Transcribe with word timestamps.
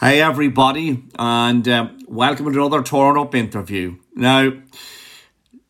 Hey, 0.00 0.22
everybody, 0.22 1.04
and 1.18 1.68
uh, 1.68 1.90
welcome 2.08 2.50
to 2.50 2.58
another 2.58 2.82
Torn 2.82 3.18
Up 3.18 3.34
interview. 3.34 3.98
Now, 4.14 4.50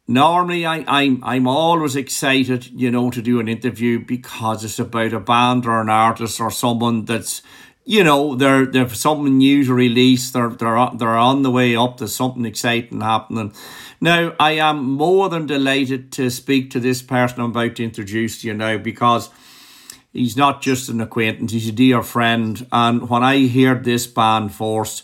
normally 0.06 0.64
I, 0.64 0.84
I'm, 0.86 1.18
I'm 1.24 1.48
always 1.48 1.96
excited, 1.96 2.66
you 2.66 2.92
know, 2.92 3.10
to 3.10 3.20
do 3.20 3.40
an 3.40 3.48
interview 3.48 3.98
because 3.98 4.62
it's 4.62 4.78
about 4.78 5.12
a 5.14 5.18
band 5.18 5.66
or 5.66 5.80
an 5.80 5.90
artist 5.90 6.40
or 6.40 6.52
someone 6.52 7.06
that's, 7.06 7.42
you 7.84 8.04
know, 8.04 8.36
they're, 8.36 8.66
they've 8.66 8.94
something 8.94 9.36
new 9.36 9.64
to 9.64 9.74
release, 9.74 10.30
they're, 10.30 10.50
they're, 10.50 10.90
they're 10.94 11.16
on 11.16 11.42
the 11.42 11.50
way 11.50 11.74
up, 11.74 11.96
there's 11.96 12.14
something 12.14 12.44
exciting 12.44 13.00
happening. 13.00 13.52
Now, 14.00 14.36
I 14.38 14.52
am 14.52 14.92
more 14.92 15.28
than 15.28 15.46
delighted 15.46 16.12
to 16.12 16.30
speak 16.30 16.70
to 16.70 16.78
this 16.78 17.02
person 17.02 17.40
I'm 17.40 17.50
about 17.50 17.74
to 17.74 17.84
introduce 17.84 18.44
you 18.44 18.54
now 18.54 18.78
because 18.78 19.28
he's 20.12 20.36
not 20.36 20.62
just 20.62 20.88
an 20.88 21.00
acquaintance, 21.00 21.52
he's 21.52 21.68
a 21.68 21.72
dear 21.72 22.02
friend. 22.02 22.66
And 22.72 23.08
when 23.08 23.22
I 23.22 23.46
heard 23.48 23.84
this 23.84 24.06
band 24.06 24.54
first, 24.54 25.02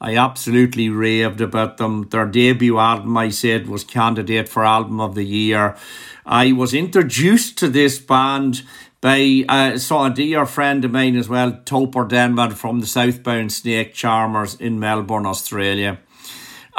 I 0.00 0.16
absolutely 0.16 0.88
raved 0.88 1.40
about 1.40 1.76
them. 1.76 2.08
Their 2.08 2.26
debut 2.26 2.78
album, 2.78 3.16
I 3.16 3.30
said, 3.30 3.66
was 3.66 3.82
candidate 3.82 4.48
for 4.48 4.64
album 4.64 5.00
of 5.00 5.14
the 5.14 5.24
year. 5.24 5.76
I 6.24 6.52
was 6.52 6.72
introduced 6.72 7.58
to 7.58 7.68
this 7.68 7.98
band 7.98 8.62
by 9.00 9.44
uh, 9.48 9.78
so 9.78 10.04
a 10.04 10.10
dear 10.10 10.44
friend 10.44 10.84
of 10.84 10.90
mine 10.90 11.16
as 11.16 11.28
well, 11.28 11.60
Topper 11.64 12.04
Denman 12.04 12.52
from 12.52 12.80
the 12.80 12.86
Southbound 12.86 13.52
Snake 13.52 13.94
Charmers 13.94 14.54
in 14.56 14.80
Melbourne, 14.80 15.26
Australia. 15.26 15.98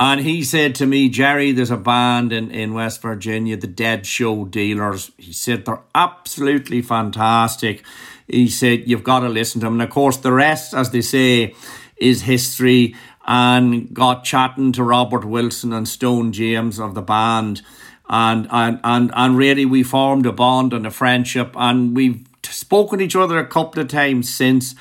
And 0.02 0.22
he 0.22 0.46
said 0.46 0.76
to 0.76 0.86
me, 0.86 1.10
Gerry, 1.10 1.52
there's 1.52 1.72
a 1.72 1.76
band 1.76 2.32
in, 2.32 2.52
in 2.52 2.74
West 2.74 3.02
Virginia, 3.02 3.58
the 3.58 3.68
Dead 3.68 4.06
Show 4.06 4.46
Dealers. 4.46 5.12
He 5.18 5.34
said 5.34 5.66
they're 5.66 5.82
absolutely 5.94 6.82
fantastic. 6.82 7.84
He 8.26 8.48
said, 8.48 8.88
You've 8.88 9.04
got 9.04 9.20
to 9.20 9.28
listen 9.28 9.60
to 9.60 9.68
them. 9.68 9.74
And 9.74 9.82
of 9.82 9.90
course, 9.90 10.16
the 10.16 10.32
rest, 10.32 10.74
as 10.74 10.92
they 10.92 11.02
say, 11.02 11.54
is 11.98 12.22
history. 12.22 12.96
And 13.28 13.94
got 13.94 14.24
chatting 14.24 14.72
to 14.72 14.86
Robert 14.86 15.26
Wilson 15.26 15.74
and 15.74 15.86
Stone 15.86 16.32
James 16.32 16.80
of 16.80 16.96
the 16.96 17.02
band. 17.02 17.62
And, 18.08 18.48
and, 18.52 18.80
and, 18.86 19.12
and 19.14 19.38
really, 19.38 19.66
we 19.66 19.84
formed 19.84 20.26
a 20.26 20.32
bond 20.32 20.72
and 20.72 20.88
a 20.88 20.92
friendship. 20.92 21.52
And 21.58 21.94
we've 21.94 22.26
spoken 22.46 23.00
to 23.00 23.06
each 23.06 23.18
other 23.18 23.38
a 23.38 23.46
couple 23.46 23.82
of 23.82 23.90
times 23.90 24.34
since. 24.34 24.76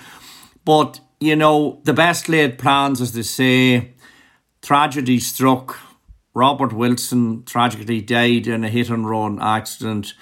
But, 0.65 1.01
you 1.19 1.35
know, 1.35 1.81
the 1.83 1.93
best 1.93 2.29
laid 2.29 2.57
plans, 2.57 3.01
as 3.01 3.15
they 3.15 3.23
say, 3.23 3.95
tragedy 4.63 5.21
struck. 5.21 5.79
Robert 6.35 6.73
Wilson 6.73 7.45
tragically 7.45 8.01
died 8.01 8.47
in 8.47 8.65
a 8.65 8.69
hit 8.69 8.91
and 8.91 9.09
run 9.09 9.41
accident. 9.41 10.15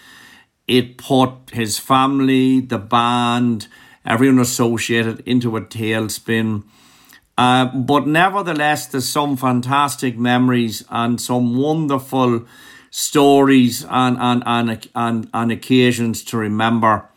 It 0.67 0.99
put 0.99 1.51
his 1.53 1.79
family, 1.79 2.61
the 2.61 2.79
band, 2.79 3.69
everyone 4.05 4.39
associated 4.39 5.21
into 5.27 5.57
a 5.57 5.61
tailspin. 5.61 6.65
Uh, 7.39 7.67
but 7.67 8.07
nevertheless, 8.07 8.87
there's 8.87 9.09
some 9.09 9.37
fantastic 9.37 10.17
memories 10.17 10.85
and 10.89 11.21
some 11.21 11.57
wonderful 11.57 12.47
stories 12.91 13.85
and, 13.91 14.17
and, 14.19 14.43
and, 14.47 14.89
and, 14.95 15.29
and 15.35 15.53
occasions 15.53 16.25
to 16.25 16.39
remember. 16.39 17.09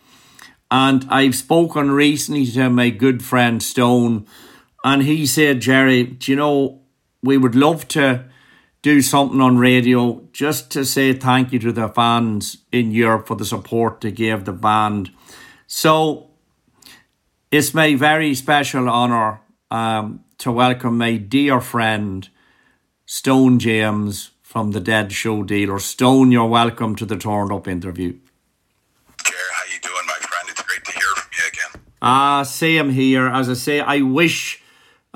And 0.69 1.05
I've 1.09 1.35
spoken 1.35 1.91
recently 1.91 2.45
to 2.47 2.69
my 2.69 2.89
good 2.89 3.23
friend 3.23 3.63
Stone, 3.63 4.27
and 4.83 5.03
he 5.03 5.25
said, 5.25 5.61
Gerry, 5.61 6.03
do 6.03 6.31
you 6.31 6.35
know, 6.35 6.81
we 7.21 7.37
would 7.37 7.55
love 7.55 7.87
to 7.89 8.25
do 8.81 9.01
something 9.01 9.41
on 9.41 9.57
radio 9.57 10.21
just 10.31 10.71
to 10.71 10.85
say 10.85 11.13
thank 11.13 11.51
you 11.51 11.59
to 11.59 11.71
the 11.71 11.89
fans 11.89 12.57
in 12.71 12.91
Europe 12.91 13.27
for 13.27 13.35
the 13.35 13.45
support 13.45 14.01
they 14.01 14.11
gave 14.11 14.45
the 14.45 14.53
band. 14.53 15.11
So 15.67 16.29
it's 17.51 17.73
my 17.73 17.95
very 17.95 18.33
special 18.35 18.87
honour 18.87 19.41
um, 19.69 20.23
to 20.37 20.51
welcome 20.51 20.97
my 20.97 21.17
dear 21.17 21.59
friend 21.59 22.29
Stone 23.05 23.59
James 23.59 24.31
from 24.41 24.71
the 24.71 24.79
Dead 24.79 25.11
Show 25.11 25.43
Dealer. 25.43 25.79
Stone, 25.79 26.31
you're 26.31 26.47
welcome 26.47 26.95
to 26.95 27.05
the 27.05 27.17
Torn 27.17 27.51
Up 27.51 27.67
interview. 27.67 28.17
Gerry, 29.23 29.39
how 29.53 29.73
you 29.73 29.79
doing, 29.81 30.05
my 30.07 30.13
friend? 30.13 30.47
It's 30.49 30.61
great 30.61 30.85
to 30.85 30.91
hear 30.91 31.15
from 31.15 31.29
you 31.37 31.47
again. 31.49 31.81
Ah, 32.01 32.43
same 32.43 32.91
here. 32.91 33.27
As 33.27 33.49
I 33.49 33.53
say, 33.53 33.79
I 33.81 34.01
wish 34.01 34.63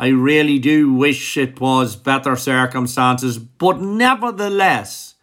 I 0.03 0.07
really 0.07 0.59
do 0.59 0.93
wish 0.93 1.37
it 1.37 1.61
was 1.61 1.95
better 1.95 2.35
circumstances, 2.35 3.37
but 3.37 3.79
nevertheless, 3.79 5.15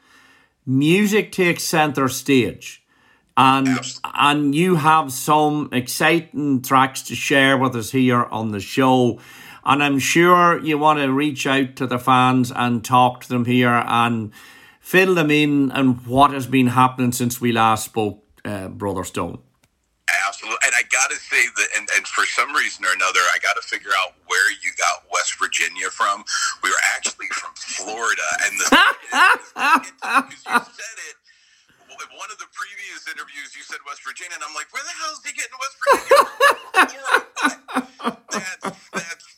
music 0.64 1.32
takes 1.32 1.64
center 1.64 2.08
stage. 2.08 2.82
And 3.36 3.68
and 4.14 4.54
you 4.54 4.76
have 4.76 5.12
some 5.12 5.68
exciting 5.70 6.62
tracks 6.62 7.02
to 7.02 7.14
share 7.14 7.58
with 7.58 7.76
us 7.76 7.90
here 7.90 8.24
on 8.24 8.52
the 8.52 8.60
show. 8.60 9.20
And 9.66 9.82
I'm 9.82 9.98
sure 9.98 10.58
you 10.58 10.78
want 10.78 11.00
to 11.00 11.12
reach 11.12 11.46
out 11.46 11.76
to 11.76 11.86
the 11.86 11.98
fans 11.98 12.50
and 12.50 12.82
talk 12.82 13.24
to 13.24 13.28
them 13.28 13.44
here 13.44 13.84
and 13.86 14.32
fill 14.80 15.14
them 15.14 15.30
in 15.30 15.72
on 15.72 15.96
what 16.06 16.30
has 16.30 16.46
been 16.46 16.68
happening 16.68 17.12
since 17.12 17.38
we 17.38 17.52
last 17.52 17.84
spoke, 17.84 18.24
uh, 18.46 18.68
Brother 18.68 19.04
Stone. 19.04 19.40
Absolutely. 20.26 20.58
And 20.64 20.74
I 20.74 20.82
got 20.90 21.09
to 21.09 21.09
say 21.20 21.46
that, 21.56 21.68
and, 21.76 21.88
and 21.96 22.06
for 22.06 22.24
some 22.24 22.52
reason 22.54 22.84
or 22.84 22.92
another, 22.92 23.20
I 23.20 23.38
got 23.42 23.60
to 23.60 23.62
figure 23.62 23.92
out 24.02 24.14
where 24.26 24.50
you 24.64 24.72
got 24.76 25.04
West 25.12 25.38
Virginia 25.38 25.90
from. 25.90 26.24
We 26.62 26.70
were 26.70 26.84
actually 26.96 27.28
from 27.32 27.52
Florida. 27.54 28.26
And 28.48 28.58
the 28.58 28.64
you 30.32 30.40
said 30.40 30.98
it. 31.08 31.16
One 32.16 32.30
of 32.32 32.38
the 32.38 32.48
previous 32.52 33.06
interviews, 33.12 33.54
you 33.56 33.62
said 33.62 33.78
West 33.86 34.02
Virginia, 34.04 34.34
and 34.34 34.44
I'm 34.44 34.54
like, 34.54 34.72
where 34.72 34.82
the 34.82 34.90
hell 34.98 35.12
is 35.12 35.20
he 35.24 35.32
getting 35.36 35.52
West 35.60 35.76
Virginia 35.84 37.00
That's, 38.30 38.88
that's, 38.90 39.30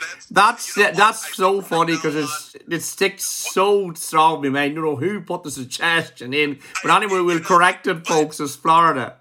that's, 0.00 0.26
that's, 0.30 0.76
you 0.76 0.82
know, 0.82 0.92
that's 0.92 1.34
so 1.34 1.60
funny 1.60 1.94
because 1.94 2.16
it's 2.16 2.56
it 2.68 2.82
sticks 2.82 3.24
so 3.24 3.92
strong 3.94 4.44
in 4.44 4.52
my 4.52 4.60
mind. 4.60 4.74
You 4.74 4.82
know 4.82 4.96
who 4.96 5.20
put 5.20 5.44
the 5.44 5.50
suggestion 5.50 6.34
in, 6.34 6.58
but 6.82 6.90
anyway, 6.90 7.20
we'll 7.20 7.40
correct 7.40 7.86
it, 7.86 8.06
folks. 8.06 8.40
It's 8.40 8.56
Florida 8.56 9.16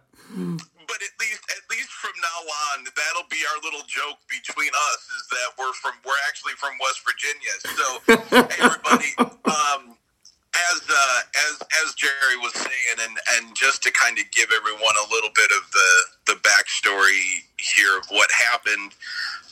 but 0.94 1.02
at 1.02 1.14
least 1.20 1.42
at 1.50 1.52
least 1.52 1.52
from 1.52 1.53
now 2.44 2.52
on, 2.76 2.84
that'll 2.84 3.30
be 3.30 3.40
our 3.54 3.60
little 3.64 3.86
joke 3.88 4.18
between 4.30 4.70
us 4.70 5.02
is 5.16 5.24
that 5.30 5.50
we're 5.58 5.74
from 5.74 5.94
we're 6.06 6.20
actually 6.28 6.54
from 6.54 6.74
West 6.80 7.02
Virginia. 7.04 7.54
So 7.64 7.86
hey, 8.08 8.64
everybody, 8.64 9.12
um, 9.48 9.96
as 10.54 10.80
uh, 10.90 11.20
as 11.52 11.56
as 11.84 11.94
Gerry 11.96 12.38
was 12.42 12.54
saying, 12.54 12.98
and 13.02 13.16
and 13.38 13.56
just 13.56 13.84
to 13.84 13.92
kind 13.92 14.18
of 14.18 14.26
give 14.32 14.50
everyone 14.56 14.96
a 15.08 15.08
little 15.14 15.32
bit 15.36 15.52
of 15.52 15.64
the 15.72 16.34
the 16.34 16.38
backstory 16.42 17.48
here 17.58 17.98
of 17.98 18.06
what 18.10 18.30
happened, 18.32 18.94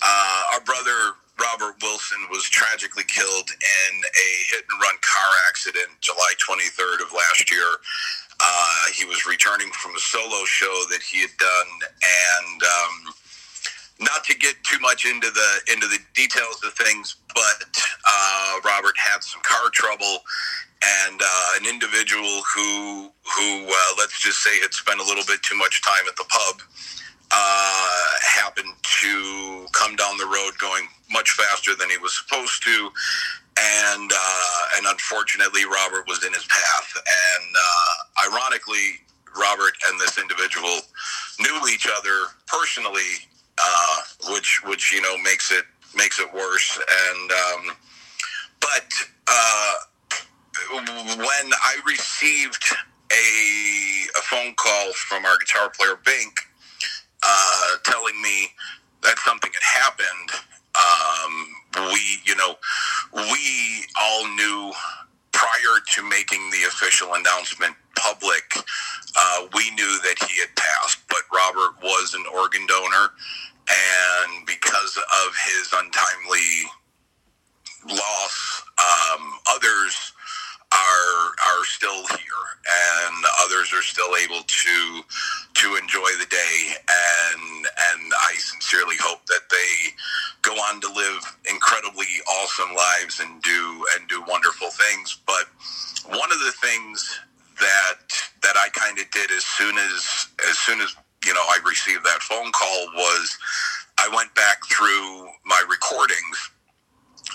uh, 0.02 0.42
our 0.54 0.62
brother 0.62 1.16
Robert 1.40 1.82
Wilson 1.82 2.20
was 2.30 2.44
tragically 2.44 3.04
killed 3.08 3.50
in 3.50 3.94
a 3.98 4.30
hit 4.52 4.66
and 4.70 4.78
run 4.82 4.96
car 5.02 5.32
accident 5.50 5.90
July 6.00 6.34
23rd 6.38 7.02
of 7.02 7.12
last 7.14 7.50
year. 7.50 7.66
Uh, 8.44 8.86
he 8.96 9.06
was 9.06 9.26
returning 9.26 9.70
from 9.72 9.96
a 9.96 10.00
solo 10.00 10.46
show 10.46 10.84
that 10.90 11.02
he 11.02 11.22
had 11.22 11.32
done, 11.38 11.72
and 12.04 12.64
um, 12.64 13.14
not 14.00 14.24
to 14.26 14.36
get 14.38 14.56
too 14.64 14.80
much 14.80 15.06
into 15.06 15.30
the 15.32 15.74
into 15.74 15.88
the 15.88 16.00
details 16.16 16.62
of 16.66 16.74
things, 16.74 17.18
but 17.36 17.64
uh, 18.08 18.56
Robert 18.66 18.98
had 18.98 19.24
some 19.24 19.42
car 19.44 19.70
trouble, 19.74 20.24
and 21.08 21.22
uh, 21.22 21.50
an 21.62 21.68
individual 21.70 22.42
who 22.56 23.12
who 23.24 23.66
uh, 23.68 23.94
let's 23.98 24.20
just 24.22 24.44
say 24.44 24.60
had 24.62 24.74
spent 24.74 25.00
a 25.00 25.04
little 25.04 25.26
bit 25.28 25.42
too 25.44 25.58
much 25.58 25.82
time 25.84 26.08
at 26.08 26.16
the 26.16 26.26
pub 26.30 26.62
uh, 27.32 28.08
happened 28.24 28.74
to 28.84 29.66
come 29.74 29.96
down 29.96 30.18
the 30.18 30.26
road 30.26 30.52
going 30.60 30.88
much 31.12 31.32
faster 31.32 31.72
than 31.76 31.90
he 31.90 31.98
was 31.98 32.18
supposed 32.18 32.64
to, 32.64 32.92
and 33.60 34.12
uh, 34.14 34.60
and 34.78 34.86
unfortunately, 34.88 35.66
Robert 35.66 36.08
was 36.08 36.24
in 36.26 36.34
his 36.34 36.46
path. 36.46 36.94
And 36.96 37.56
uh, 37.56 38.30
ironically, 38.32 39.02
Robert 39.38 39.74
and 39.88 40.00
this 40.00 40.18
individual 40.18 40.80
knew 41.40 41.68
each 41.72 41.88
other 41.88 42.28
personally, 42.48 43.28
uh, 43.58 43.98
which 44.32 44.62
which 44.66 44.94
you 44.94 45.02
know 45.02 45.18
makes 45.18 45.52
it 45.52 45.66
makes 45.96 46.20
it 46.20 46.34
worse. 46.34 46.80
And 46.80 47.32
um, 47.32 47.76
but 48.60 48.88
uh, 49.28 49.74
when 51.18 51.52
I 51.64 51.78
received 51.86 52.64
a 53.12 54.20
a 54.20 54.22
phone 54.24 54.54
call 54.56 54.94
from 54.94 55.26
our 55.26 55.38
guitar 55.40 55.70
player 55.70 56.00
Bink 56.06 56.34
uh, 57.24 57.78
telling 57.84 58.22
me 58.22 58.50
that 59.04 59.18
something 59.20 59.52
had 59.54 59.82
happened 59.84 60.46
um, 60.76 61.48
we, 61.94 62.20
you 62.26 62.36
know, 62.36 62.56
we 63.14 63.86
all 64.00 64.28
knew 64.36 64.72
prior 65.32 65.80
to 65.96 66.04
making 66.10 66.50
the 66.52 66.68
official 66.68 67.14
announcement 67.14 67.76
public, 67.96 68.44
uh, 69.18 69.48
we 69.56 69.70
knew 69.72 70.00
that 70.04 70.16
he 70.28 70.40
had 70.40 70.56
passed, 70.56 71.00
but 71.10 71.22
Robert 71.34 71.76
was 71.82 72.14
an 72.14 72.24
organ 72.34 72.66
donor. 72.68 73.12
And 73.70 74.46
because 74.46 74.98
of 74.98 75.36
his 75.48 75.74
untimely 75.74 76.64
loss, 77.88 78.64
um, 78.78 79.34
others 79.54 80.14
are 80.72 81.28
are 81.48 81.66
still 81.66 82.08
here, 82.08 82.46
and 82.66 83.26
others 83.44 83.74
are 83.74 83.84
still 83.84 84.16
able 84.24 84.42
to 84.48 85.02
to 85.56 85.76
enjoy 85.76 86.10
the 86.20 86.28
day. 86.30 86.76
And 86.90 87.66
and 87.92 88.12
I 88.14 88.34
sincerely 88.38 88.96
hope 89.00 89.26
that 89.28 89.50
they 89.50 89.94
go 90.42 90.54
on 90.54 90.82
to 90.82 90.88
live 90.88 91.38
incredibly 91.50 92.08
awesome 92.42 92.74
lives 92.76 93.20
and 93.20 93.42
do 93.42 93.86
and 93.98 94.08
do 94.10 94.24
wonderful 94.28 94.70
things. 94.70 95.20
But 95.26 95.46
one 96.18 96.32
of 96.32 96.40
the 96.40 96.54
things 96.62 97.20
that 97.60 98.00
that 98.44 98.58
I 98.58 98.70
kind 98.70 99.00
of 99.00 99.10
did 99.12 99.32
as 99.32 99.46
soon 99.46 99.78
as 99.78 100.28
as 100.50 100.58
soon 100.60 100.82
as 100.82 100.96
you 101.26 101.34
know 101.34 101.42
I 101.42 101.60
received 101.68 102.04
that 102.06 102.22
phone 102.22 102.52
call 102.52 102.88
was 102.96 103.38
I 104.00 104.10
went 104.16 104.34
back 104.36 104.60
through 104.70 105.28
my 105.46 105.64
recordings. 105.70 106.52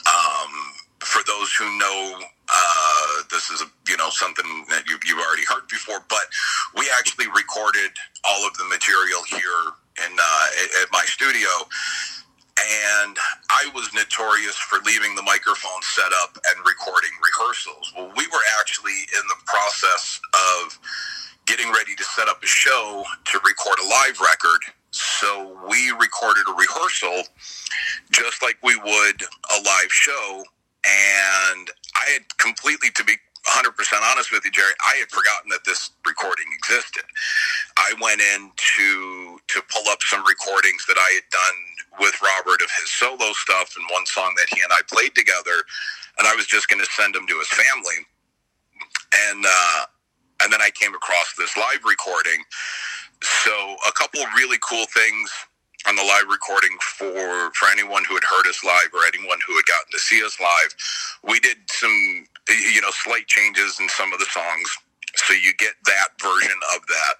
Um, 0.06 0.52
for 1.00 1.22
those 1.26 1.52
who 1.54 1.66
know, 1.78 2.20
uh, 2.48 3.22
this 3.30 3.50
is 3.50 3.62
a, 3.62 3.66
you 3.88 3.96
know 3.96 4.10
something 4.10 4.66
that 4.70 4.84
you, 4.88 4.98
you've 5.06 5.20
already 5.20 5.44
heard 5.46 5.68
before, 5.68 6.00
but 6.08 6.26
we 6.76 6.90
actually 6.98 7.28
recorded 7.28 7.90
all 8.28 8.46
of 8.46 8.56
the 8.58 8.64
material 8.66 9.22
here 9.28 9.72
in 10.06 10.16
uh, 10.18 10.46
at 10.82 10.88
my 10.92 11.04
studio 11.06 11.48
and 12.58 13.16
I 13.50 13.70
was 13.74 13.92
notorious 13.94 14.56
for 14.56 14.78
leaving 14.84 15.14
the 15.14 15.22
microphone 15.22 15.82
set 15.82 16.12
up 16.22 16.36
and 16.36 16.66
recording 16.66 17.10
rehearsals. 17.20 17.92
Well, 17.96 18.12
we 18.16 18.26
were 18.28 18.46
actually 18.58 18.96
in 19.12 19.24
the 19.28 19.36
process 19.44 20.20
of 20.34 20.78
getting 21.46 21.70
ready 21.72 21.94
to 21.94 22.04
set 22.04 22.28
up 22.28 22.42
a 22.42 22.46
show 22.46 23.04
to 23.26 23.40
record 23.44 23.78
a 23.84 23.88
live 23.88 24.20
record. 24.20 24.60
So 24.90 25.56
we 25.68 25.90
recorded 26.00 26.44
a 26.48 26.54
rehearsal 26.54 27.24
just 28.12 28.42
like 28.42 28.56
we 28.62 28.76
would 28.76 29.22
a 29.22 29.58
live 29.62 29.92
show. 29.92 30.44
And 30.84 31.68
I 31.94 32.10
had 32.12 32.38
completely, 32.38 32.88
to 32.94 33.04
be 33.04 33.14
100% 33.48 33.68
honest 34.10 34.32
with 34.32 34.44
you, 34.44 34.50
Gerry, 34.50 34.72
I 34.84 34.96
had 34.96 35.10
forgotten 35.10 35.50
that 35.50 35.64
this 35.64 35.90
recording 36.06 36.46
existed. 36.56 37.04
I 37.76 37.92
went 38.00 38.20
in 38.20 38.50
to, 39.48 39.62
pull 39.68 39.88
up 39.88 39.98
some 40.02 40.24
recordings 40.24 40.86
that 40.86 40.96
I 40.98 41.10
had 41.14 41.28
done 41.30 41.58
with 42.00 42.14
Robert 42.22 42.62
of 42.62 42.70
his 42.80 42.90
solo 42.90 43.32
stuff 43.32 43.74
and 43.76 43.84
one 43.90 44.06
song 44.06 44.34
that 44.36 44.54
he 44.54 44.62
and 44.62 44.72
I 44.72 44.80
played 44.88 45.14
together, 45.14 45.64
and 46.18 46.26
I 46.26 46.34
was 46.34 46.46
just 46.46 46.68
going 46.68 46.82
to 46.82 46.90
send 46.92 47.14
them 47.14 47.26
to 47.26 47.38
his 47.38 47.48
family. 47.48 48.06
And 49.30 49.44
uh, 49.46 49.82
and 50.42 50.52
then 50.52 50.60
I 50.60 50.70
came 50.70 50.94
across 50.94 51.32
this 51.38 51.56
live 51.56 51.84
recording. 51.84 52.42
So 53.22 53.76
a 53.88 53.92
couple 53.92 54.20
really 54.36 54.58
cool 54.60 54.84
things 54.92 55.30
on 55.88 55.96
the 55.96 56.02
live 56.02 56.26
recording 56.28 56.76
for 56.98 57.50
for 57.54 57.68
anyone 57.70 58.04
who 58.04 58.14
had 58.14 58.24
heard 58.24 58.46
us 58.46 58.62
live 58.64 58.90
or 58.92 59.06
anyone 59.06 59.38
who 59.46 59.54
had 59.56 59.64
gotten 59.66 59.92
to 59.92 59.98
see 59.98 60.22
us 60.24 60.38
live. 60.40 60.74
We 61.22 61.40
did 61.40 61.58
some 61.68 62.26
you 62.48 62.80
know 62.80 62.90
slight 62.90 63.26
changes 63.26 63.78
in 63.80 63.88
some 63.88 64.12
of 64.12 64.18
the 64.18 64.26
songs, 64.26 64.68
so 65.14 65.32
you 65.34 65.52
get 65.58 65.74
that 65.86 66.08
version 66.20 66.58
of 66.74 66.86
that, 66.86 67.14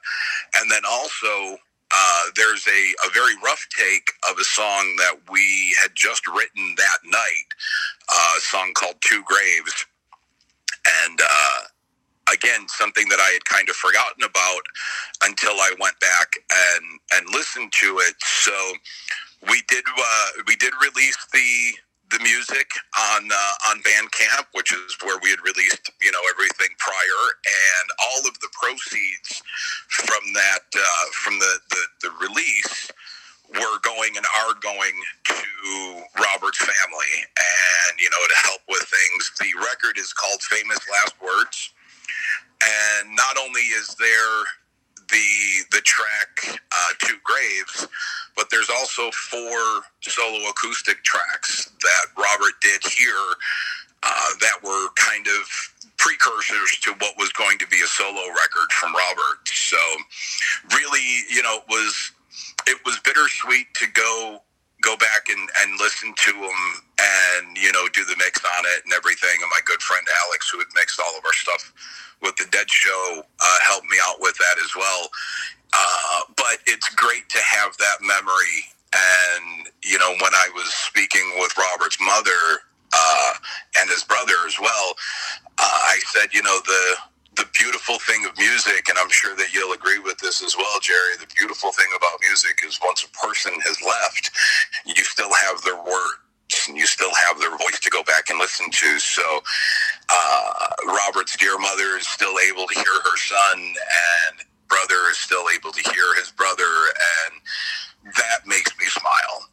and 0.61 0.71
then 0.71 0.83
also 0.89 1.59
uh, 1.97 2.23
there's 2.37 2.67
a, 2.69 3.09
a 3.09 3.11
very 3.15 3.35
rough 3.45 3.67
take 3.79 4.13
of 4.31 4.39
a 4.39 4.45
song 4.45 4.97
that 4.99 5.17
we 5.33 5.77
had 5.83 5.93
just 5.95 6.27
written 6.29 6.75
that 6.79 6.99
night, 7.07 7.49
uh, 8.13 8.33
a 8.39 8.43
song 8.43 8.73
called 8.77 8.97
Two 9.03 9.25
Graves. 9.27 9.87
And 11.05 11.21
uh, 11.21 11.61
again, 12.33 12.69
something 12.69 13.09
that 13.09 13.21
I 13.21 13.31
had 13.33 13.45
kind 13.47 13.69
of 13.69 13.77
forgotten 13.77 14.25
about 14.25 14.63
until 15.25 15.53
I 15.53 15.75
went 15.81 15.99
back 16.01 16.37
and, 16.51 17.01
and 17.15 17.35
listened 17.35 17.73
to 17.81 17.99
it. 18.01 18.17
So 18.23 18.75
we 19.51 19.63
did, 19.69 19.85
uh, 19.99 20.27
we 20.47 20.57
did 20.57 20.73
release 20.83 21.19
the, 21.33 21.73
the 22.11 22.19
music 22.21 22.69
on 23.15 23.29
uh, 23.31 23.71
on 23.71 23.81
Bandcamp, 23.83 24.47
which 24.53 24.73
is 24.73 24.97
where 25.03 25.19
we 25.23 25.31
had 25.31 25.41
released 25.45 25.91
you 26.03 26.13
know 26.13 26.23
everything 26.31 26.69
prior, 26.79 27.23
and 27.47 27.87
all 28.03 28.29
of 28.29 28.39
the 28.41 28.49
proceeds 28.53 29.43
from 29.89 30.23
that 30.35 30.67
uh, 30.75 31.05
from 31.13 31.39
the, 31.39 31.59
the 31.71 32.09
the 32.09 32.11
release 32.21 32.91
were 33.55 33.79
going 33.83 34.17
and 34.17 34.27
are 34.45 34.55
going 34.61 34.95
to 35.25 36.03
Robert's 36.19 36.59
family, 36.59 37.15
and 37.23 37.99
you 37.99 38.11
know 38.11 38.23
to 38.29 38.47
help 38.47 38.61
with 38.69 38.83
things. 38.83 39.33
The 39.41 39.53
record 39.61 39.99
is 39.99 40.13
called 40.13 40.43
Famous 40.43 40.81
Last 40.91 41.15
Words, 41.23 41.73
and 42.63 43.15
not 43.17 43.37
only 43.39 43.63
is 43.63 43.95
there 43.99 44.45
the 45.11 45.65
the 45.73 45.81
track 45.83 46.61
uh, 46.73 46.89
Two 47.01 47.17
Graves, 47.25 47.89
but 48.37 48.47
there's 48.51 48.71
also 48.71 49.11
four 49.11 49.83
solo 50.01 50.49
acoustic 50.49 51.03
tracks 51.05 51.73
that 51.83 52.07
Robert 52.17 52.55
did 52.63 52.83
here 52.85 53.35
uh, 54.03 54.31
that 54.41 54.63
were 54.63 54.89
kind 54.97 55.27
of 55.27 55.49
precursors 55.99 56.79
to 56.83 56.93
what 56.99 57.17
was 57.19 57.31
going 57.33 57.59
to 57.59 57.67
be 57.69 57.81
a 57.81 57.87
solo 57.87 58.23
record 58.29 58.71
from 58.73 58.95
Robert. 58.95 59.47
So 59.47 59.79
really, 60.75 61.25
you 61.31 61.43
know, 61.43 61.57
it 61.57 61.65
was 61.69 62.13
it 62.67 62.79
was 62.85 62.99
bittersweet 63.05 63.73
to 63.75 63.87
go 63.93 64.43
go 64.87 64.97
back 64.97 65.27
and, 65.27 65.43
and 65.61 65.75
listen 65.83 66.15
to 66.15 66.33
them 66.33 66.61
and 67.03 67.59
you 67.59 67.73
know 67.75 67.91
do 67.91 68.07
the 68.07 68.15
mix 68.17 68.39
on 68.47 68.63
it 68.79 68.87
and 68.87 68.95
everything. 68.95 69.43
And 69.43 69.51
my 69.51 69.61
good 69.67 69.83
friend 69.83 70.07
Alex, 70.27 70.49
who 70.49 70.63
had 70.63 70.71
mixed 70.79 71.03
all 71.03 71.19
of 71.19 71.27
our 71.27 71.35
stuff 71.35 71.75
with 72.23 72.37
the 72.37 72.47
Dead 72.51 72.71
Show 72.71 73.23
uh, 73.23 73.59
helped 73.67 73.91
me 73.91 73.99
out 74.07 74.21
with 74.21 74.39
that 74.39 74.63
as 74.63 74.71
well. 74.77 75.11
Uh, 75.73 76.21
but 76.37 76.59
it's 76.67 76.89
great 76.95 77.29
to 77.29 77.39
have 77.43 77.77
that 77.79 77.99
memory. 78.01 78.65
And, 78.95 79.69
you 79.85 79.99
know, 79.99 80.13
when 80.23 80.33
I 80.33 80.49
was 80.55 80.73
speaking 80.73 81.35
with 81.39 81.53
Robert's 81.59 81.99
mother 82.01 82.63
uh, 82.95 83.33
and 83.81 83.91
his 83.91 84.05
brother 84.05 84.35
as 84.47 84.57
well, 84.61 84.95
uh, 85.59 85.81
I 85.89 85.99
said, 86.07 86.33
you 86.33 86.43
know, 86.43 86.59
the 86.65 86.95
the 87.37 87.49
beautiful 87.59 87.99
thing 87.99 88.25
of 88.25 88.37
music, 88.39 88.89
and 88.89 88.99
I'm 88.99 89.11
sure 89.11 89.37
that 89.37 89.53
you'll 89.53 89.73
agree 89.73 89.99
with 89.99 90.19
this 90.19 90.43
as 90.43 90.57
well, 90.57 90.81
Gerry. 90.81 91.17
The 91.21 91.33
beautiful 91.37 91.73
thing 91.73 91.87
about 91.97 92.19
music 92.21 92.61
is 92.67 92.79
once 92.83 93.05
a 93.05 93.27
person 93.27 93.53
has 93.65 93.81
left, 93.83 94.31
you 94.85 95.05
still 95.05 95.33
have 95.33 95.63
their 95.63 95.77
words 95.77 96.27
and 96.69 96.77
you 96.77 96.87
still 96.87 97.13
have 97.29 97.39
their 97.39 97.51
voice 97.51 97.81
to 97.81 97.91
go 97.91 98.03
back 98.05 98.31
and 98.31 98.39
listen 98.39 98.71
to. 98.71 98.99
So 98.99 99.41
uh, 100.09 100.69
Robert's 100.87 101.37
dear 101.37 101.59
mother 101.59 101.97
is 101.99 102.09
still 102.09 102.35
able 102.51 102.67
to 102.67 102.75
hear 102.75 102.85
her 103.05 103.17
son, 103.17 103.59
and 103.59 104.47
brother 104.69 105.11
is 105.11 105.19
still 105.19 105.45
able 105.55 105.73
to 105.73 105.91
hear 105.93 106.15
his 106.19 106.31
brother, 106.31 106.65
and 106.65 108.15
that 108.15 108.47
makes 108.47 108.77
me 108.79 108.87
smile. 108.87 109.49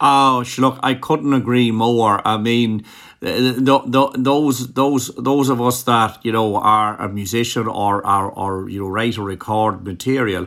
Oh, 0.00 0.44
look, 0.58 0.78
I 0.82 0.94
couldn't 0.94 1.32
agree 1.32 1.70
more. 1.70 2.26
I 2.26 2.36
mean, 2.36 2.84
those 3.20 4.72
those 4.72 5.14
those 5.16 5.48
of 5.48 5.60
us 5.60 5.82
that 5.84 6.18
you 6.24 6.32
know 6.32 6.56
are 6.56 7.00
a 7.00 7.08
musician 7.08 7.66
or 7.66 8.04
are 8.06 8.30
or 8.30 8.68
you 8.68 8.80
know 8.80 8.88
write 8.88 9.18
or 9.18 9.24
record 9.24 9.84
material, 9.84 10.44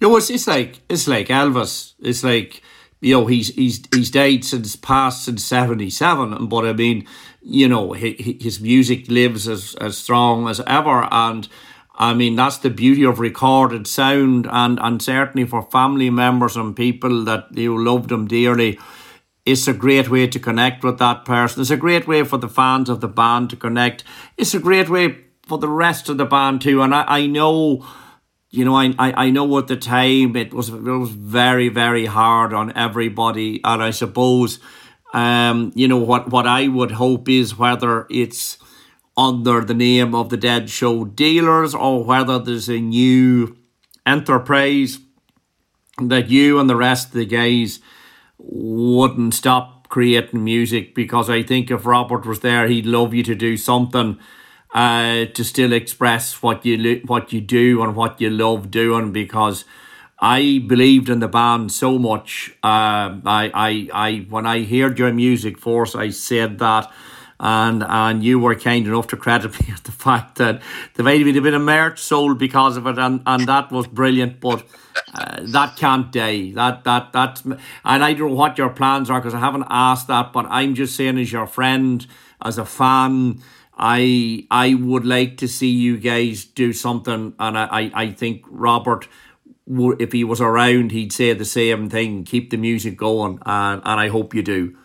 you 0.00 0.08
know, 0.08 0.16
it's, 0.16 0.30
it's 0.30 0.46
like 0.46 0.80
it's 0.88 1.08
like 1.08 1.28
Elvis. 1.28 1.94
It's 2.00 2.22
like 2.22 2.62
you 3.00 3.14
know 3.14 3.26
he's 3.26 3.54
he's 3.54 3.82
he's 3.94 4.10
died 4.10 4.44
since 4.44 4.76
past 4.76 5.24
since 5.24 5.44
seventy 5.44 5.90
seven, 5.90 6.46
but 6.46 6.66
I 6.66 6.72
mean 6.72 7.06
you 7.42 7.68
know, 7.68 7.92
his 7.92 8.60
music 8.60 9.08
lives 9.08 9.48
as, 9.48 9.74
as 9.76 9.96
strong 9.96 10.48
as 10.48 10.60
ever. 10.66 11.08
And 11.10 11.48
I 11.94 12.14
mean, 12.14 12.36
that's 12.36 12.58
the 12.58 12.70
beauty 12.70 13.04
of 13.04 13.18
recorded 13.18 13.86
sound. 13.86 14.46
And, 14.50 14.78
and 14.80 15.02
certainly 15.02 15.46
for 15.46 15.62
family 15.62 16.10
members 16.10 16.56
and 16.56 16.76
people 16.76 17.24
that 17.24 17.46
you 17.52 17.82
loved 17.82 18.10
them 18.10 18.28
dearly, 18.28 18.78
it's 19.44 19.66
a 19.66 19.72
great 19.72 20.10
way 20.10 20.26
to 20.26 20.38
connect 20.38 20.84
with 20.84 20.98
that 20.98 21.24
person. 21.24 21.62
It's 21.62 21.70
a 21.70 21.76
great 21.76 22.06
way 22.06 22.24
for 22.24 22.36
the 22.36 22.48
fans 22.48 22.88
of 22.88 23.00
the 23.00 23.08
band 23.08 23.50
to 23.50 23.56
connect. 23.56 24.04
It's 24.36 24.54
a 24.54 24.58
great 24.58 24.88
way 24.88 25.24
for 25.42 25.58
the 25.58 25.68
rest 25.68 26.08
of 26.08 26.18
the 26.18 26.26
band 26.26 26.60
too. 26.60 26.82
And 26.82 26.94
I, 26.94 27.04
I 27.06 27.26
know, 27.26 27.86
you 28.50 28.64
know, 28.64 28.76
I, 28.76 28.94
I, 28.98 29.30
know 29.30 29.58
at 29.58 29.66
the 29.66 29.76
time 29.76 30.36
it 30.36 30.52
was 30.52 30.68
it 30.68 30.82
was 30.82 31.10
very, 31.10 31.68
very 31.68 32.06
hard 32.06 32.52
on 32.52 32.76
everybody. 32.76 33.60
And 33.64 33.82
I 33.82 33.90
suppose 33.90 34.60
um, 35.12 35.72
you 35.74 35.88
know 35.88 35.96
what 35.96 36.30
what 36.30 36.46
I 36.46 36.68
would 36.68 36.92
hope 36.92 37.28
is 37.28 37.58
whether 37.58 38.06
it's 38.10 38.58
under 39.16 39.64
the 39.64 39.74
name 39.74 40.14
of 40.14 40.30
the 40.30 40.36
Dead 40.36 40.70
Show 40.70 41.04
Dealers 41.04 41.74
or 41.74 42.04
whether 42.04 42.38
there's 42.38 42.68
a 42.68 42.78
new 42.78 43.56
enterprise 44.06 44.98
that 46.00 46.30
you 46.30 46.58
and 46.58 46.70
the 46.70 46.76
rest 46.76 47.08
of 47.08 47.14
the 47.14 47.26
guys 47.26 47.80
wouldn't 48.42 49.34
stop 49.34 49.88
creating 49.88 50.44
music 50.44 50.94
because 50.94 51.28
I 51.28 51.42
think 51.42 51.70
if 51.70 51.84
Robert 51.86 52.26
was 52.26 52.40
there, 52.40 52.68
he'd 52.68 52.86
love 52.86 53.12
you 53.14 53.22
to 53.24 53.34
do 53.34 53.56
something 53.56 54.18
uh, 54.72 55.26
to 55.26 55.44
still 55.44 55.72
express 55.72 56.42
what 56.42 56.64
you 56.64 57.02
what 57.06 57.32
you 57.32 57.40
do 57.40 57.82
and 57.82 57.96
what 57.96 58.20
you 58.20 58.30
love 58.30 58.70
doing 58.70 59.12
because 59.12 59.64
I 60.20 60.62
believed 60.66 61.08
in 61.08 61.20
the 61.20 61.28
band 61.28 61.72
so 61.72 61.98
much. 61.98 62.50
Uh, 62.62 63.18
I, 63.24 63.50
I, 63.54 63.88
I, 63.92 64.26
when 64.28 64.46
I 64.46 64.64
heard 64.64 64.98
your 64.98 65.12
music 65.12 65.58
force, 65.58 65.94
I 65.94 66.10
said 66.10 66.58
that, 66.58 66.92
and 67.40 67.82
and 67.82 68.22
you 68.22 68.38
were 68.38 68.54
kind 68.54 68.86
enough 68.86 69.08
to 69.08 69.16
credit 69.16 69.52
me 69.60 69.72
with 69.72 69.82
the 69.82 69.92
fact 69.92 70.36
that 70.36 70.60
there 70.94 71.04
might 71.04 71.24
have 71.26 71.42
been 71.42 71.54
a 71.54 71.58
merch 71.58 71.98
sold 71.98 72.38
because 72.38 72.76
of 72.76 72.86
it, 72.86 72.98
and, 72.98 73.22
and 73.26 73.48
that 73.48 73.72
was 73.72 73.86
brilliant. 73.86 74.40
But 74.40 74.64
uh, 75.14 75.38
that 75.40 75.76
can't 75.76 76.12
die. 76.12 76.52
That 76.54 76.84
that 76.84 77.12
that's 77.12 77.42
and 77.44 77.58
I 77.84 78.12
don't 78.12 78.30
know 78.30 78.36
what 78.36 78.58
your 78.58 78.70
plans 78.70 79.08
are 79.10 79.20
because 79.20 79.34
I 79.34 79.40
haven't 79.40 79.66
asked 79.70 80.06
that. 80.08 80.32
But 80.32 80.46
I'm 80.50 80.74
just 80.74 80.94
saying, 80.94 81.18
as 81.18 81.32
your 81.32 81.46
friend, 81.46 82.06
as 82.40 82.58
a 82.58 82.66
fan. 82.66 83.42
I 83.82 84.46
I 84.50 84.74
would 84.74 85.06
like 85.06 85.38
to 85.38 85.48
see 85.48 85.70
you 85.70 85.96
guys 85.96 86.44
do 86.44 86.74
something, 86.74 87.32
and 87.38 87.56
I, 87.56 87.64
I, 87.64 87.90
I 87.94 88.12
think 88.12 88.44
Robert 88.50 89.08
if 90.00 90.12
he 90.12 90.24
was 90.24 90.40
around, 90.40 90.90
he'd 90.90 91.12
say 91.12 91.32
the 91.32 91.44
same 91.46 91.88
thing. 91.88 92.24
Keep 92.24 92.50
the 92.50 92.58
music 92.58 92.98
going, 92.98 93.38
and 93.46 93.80
and 93.82 94.00
I 94.00 94.08
hope 94.08 94.34
you 94.34 94.42
do. 94.42 94.76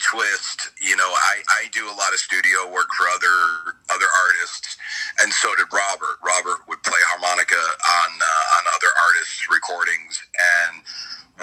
Twist. 0.00 0.70
You 0.80 0.96
know, 0.96 1.08
I, 1.08 1.40
I 1.48 1.68
do 1.72 1.86
a 1.88 1.96
lot 1.96 2.12
of 2.12 2.20
studio 2.20 2.68
work 2.72 2.88
for 2.96 3.08
other 3.08 3.76
other 3.88 4.08
artists, 4.08 4.76
and 5.20 5.32
so 5.32 5.48
did 5.56 5.72
Robert. 5.72 6.20
Robert 6.24 6.64
would 6.68 6.82
play 6.82 7.00
harmonica 7.12 7.56
on 7.56 8.10
uh, 8.20 8.56
on 8.60 8.62
other 8.76 8.92
artists' 9.08 9.48
recordings, 9.48 10.20
and 10.68 10.82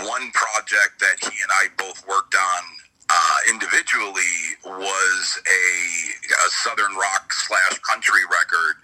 one 0.06 0.32
project 0.32 1.02
that 1.02 1.18
he 1.22 1.34
and 1.42 1.52
I 1.52 1.68
both 1.78 2.06
worked 2.08 2.36
on 2.36 2.62
uh, 3.10 3.38
individually 3.50 4.54
was 4.66 5.42
a, 5.50 5.66
a 6.30 6.50
southern 6.62 6.94
rock 6.94 7.34
slash 7.34 7.80
country 7.80 8.22
record 8.30 8.78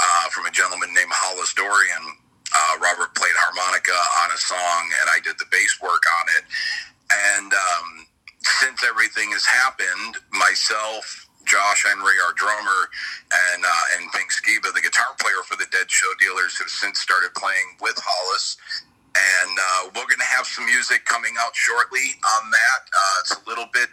uh, 0.00 0.26
from 0.30 0.46
a 0.46 0.50
gentleman 0.50 0.92
named 0.92 1.12
Hollis 1.12 1.54
Dorian. 1.54 2.18
Uh, 2.50 2.74
Robert 2.82 3.14
played 3.14 3.36
harmonica 3.38 3.94
on 4.26 4.34
a 4.34 4.40
song, 4.42 4.82
and 5.00 5.06
I 5.06 5.22
did 5.22 5.38
the 5.38 5.46
bass 5.54 5.78
work 5.78 6.02
on 6.18 6.26
it. 6.34 6.44
And 7.14 7.50
um, 7.54 7.88
since 8.42 8.82
everything 8.82 9.30
has 9.30 9.46
happened, 9.46 10.18
myself, 10.34 11.30
Josh 11.46 11.86
Henry, 11.86 12.18
our 12.26 12.34
drummer, 12.34 12.90
and 13.54 13.62
uh, 13.62 13.84
and 13.98 14.10
Bink 14.10 14.34
Skiba, 14.34 14.74
the 14.74 14.82
guitar 14.82 15.14
player 15.22 15.42
for 15.46 15.54
the 15.56 15.66
Dead 15.70 15.90
Show 15.90 16.10
Dealers, 16.18 16.58
have 16.58 16.70
since 16.70 16.98
started 16.98 17.30
playing 17.34 17.78
with 17.80 17.94
Hollis 18.02 18.58
and 19.16 19.54
uh, 19.58 19.90
we're 19.94 20.06
going 20.06 20.22
to 20.22 20.32
have 20.38 20.46
some 20.46 20.66
music 20.66 21.04
coming 21.04 21.34
out 21.40 21.54
shortly 21.54 22.14
on 22.38 22.50
that. 22.50 22.80
Uh, 22.86 23.16
it's 23.20 23.34
a 23.34 23.42
little 23.48 23.66
bit, 23.74 23.90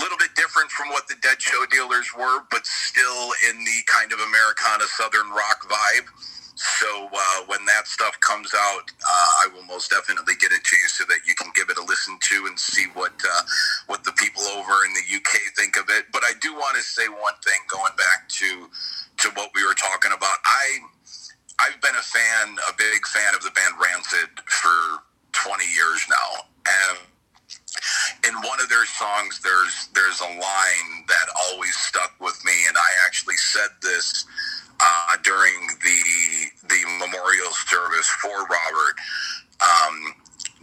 little 0.00 0.16
bit 0.16 0.32
different 0.36 0.70
from 0.72 0.88
what 0.88 1.06
the 1.08 1.16
Dead 1.20 1.40
Show 1.40 1.68
Dealers 1.68 2.08
were, 2.16 2.40
but 2.50 2.64
still 2.64 3.36
in 3.50 3.60
the 3.60 3.78
kind 3.84 4.12
of 4.12 4.18
Americana 4.24 4.88
Southern 4.96 5.28
rock 5.30 5.68
vibe. 5.68 6.08
So 6.56 7.10
uh, 7.12 7.40
when 7.50 7.66
that 7.66 7.86
stuff 7.86 8.16
comes 8.20 8.54
out, 8.54 8.86
uh, 8.88 9.30
I 9.44 9.52
will 9.52 9.66
most 9.66 9.90
definitely 9.90 10.38
get 10.40 10.52
it 10.52 10.64
to 10.64 10.76
you 10.76 10.88
so 10.88 11.04
that 11.10 11.26
you 11.26 11.34
can 11.34 11.50
give 11.54 11.68
it 11.68 11.76
a 11.76 11.84
listen 11.84 12.16
to 12.16 12.46
and 12.46 12.56
see 12.58 12.86
what 12.94 13.12
uh, 13.20 13.42
what 13.90 14.04
the 14.04 14.12
people 14.12 14.40
over 14.54 14.86
in 14.86 14.94
the 14.94 15.04
UK 15.18 15.34
think 15.58 15.76
of 15.76 15.90
it. 15.90 16.06
But 16.12 16.22
I 16.22 16.32
do 16.40 16.54
want 16.54 16.76
to 16.76 16.82
say 16.82 17.08
one 17.08 17.34
thing, 17.44 17.58
going 17.68 17.92
back 17.98 18.30
to 18.40 18.70
to 19.18 19.28
what 19.34 19.50
we 19.54 19.66
were 19.66 19.74
talking 19.74 20.14
about. 20.14 20.38
I 20.46 20.78
I've 21.60 21.80
been 21.80 21.94
a 21.94 22.02
fan, 22.02 22.56
a 22.68 22.72
big 22.76 23.06
fan 23.06 23.34
of 23.34 23.42
the 23.42 23.50
band 23.50 23.74
Rancid 23.80 24.28
for 24.46 25.02
20 25.32 25.64
years 25.64 26.02
now, 26.10 26.44
and 26.66 26.98
in 28.26 28.34
one 28.42 28.60
of 28.60 28.68
their 28.68 28.86
songs, 28.86 29.40
there's 29.42 29.88
there's 29.94 30.20
a 30.20 30.30
line 30.38 30.90
that 31.08 31.26
always 31.50 31.74
stuck 31.76 32.14
with 32.20 32.38
me, 32.44 32.52
and 32.66 32.76
I 32.76 32.90
actually 33.06 33.36
said 33.36 33.70
this 33.82 34.24
uh, 34.80 35.16
during 35.22 35.54
the 35.82 36.00
the 36.68 36.82
memorial 36.98 37.52
service 37.70 38.08
for 38.22 38.42
Robert. 38.54 38.96
Um, 39.60 40.14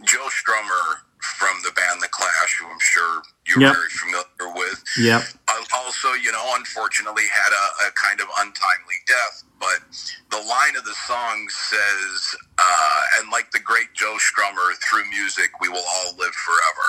Joe 0.04 0.28
Strummer 0.32 1.04
from 1.22 1.54
the 1.62 1.70
band 1.72 2.02
The 2.02 2.08
Clash, 2.10 2.58
who 2.58 2.66
I'm 2.66 2.80
sure 2.80 3.22
you're 3.46 3.62
yep. 3.62 3.74
very 3.74 3.90
familiar 3.90 4.50
with. 4.58 4.82
Yep. 4.98 5.22
Uh, 5.46 5.62
also, 5.76 6.14
you 6.18 6.32
know, 6.32 6.42
unfortunately 6.58 7.24
had 7.30 7.52
a, 7.54 7.88
a, 7.88 7.90
kind 7.94 8.20
of 8.20 8.26
untimely 8.38 8.98
death. 9.06 9.44
But 9.58 9.86
the 10.30 10.42
line 10.42 10.74
of 10.74 10.84
the 10.84 10.94
song 11.06 11.46
says, 11.48 12.34
uh, 12.58 13.00
and 13.18 13.30
like 13.30 13.50
the 13.52 13.60
great 13.62 13.94
Joe 13.94 14.18
Strummer, 14.18 14.74
through 14.82 15.08
music, 15.10 15.50
we 15.60 15.68
will 15.68 15.86
all 15.86 16.10
live 16.18 16.34
forever. 16.34 16.88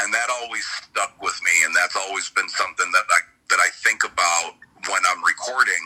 And 0.00 0.14
that 0.14 0.28
always 0.40 0.64
stuck 0.64 1.20
with 1.20 1.38
me. 1.44 1.52
And 1.64 1.74
that's 1.76 1.96
always 1.96 2.30
been 2.30 2.48
something 2.48 2.88
that 2.92 3.04
I, 3.04 3.20
that 3.50 3.60
I 3.60 3.68
think 3.84 4.04
about 4.04 4.56
when 4.88 5.02
I'm 5.04 5.22
recording 5.24 5.84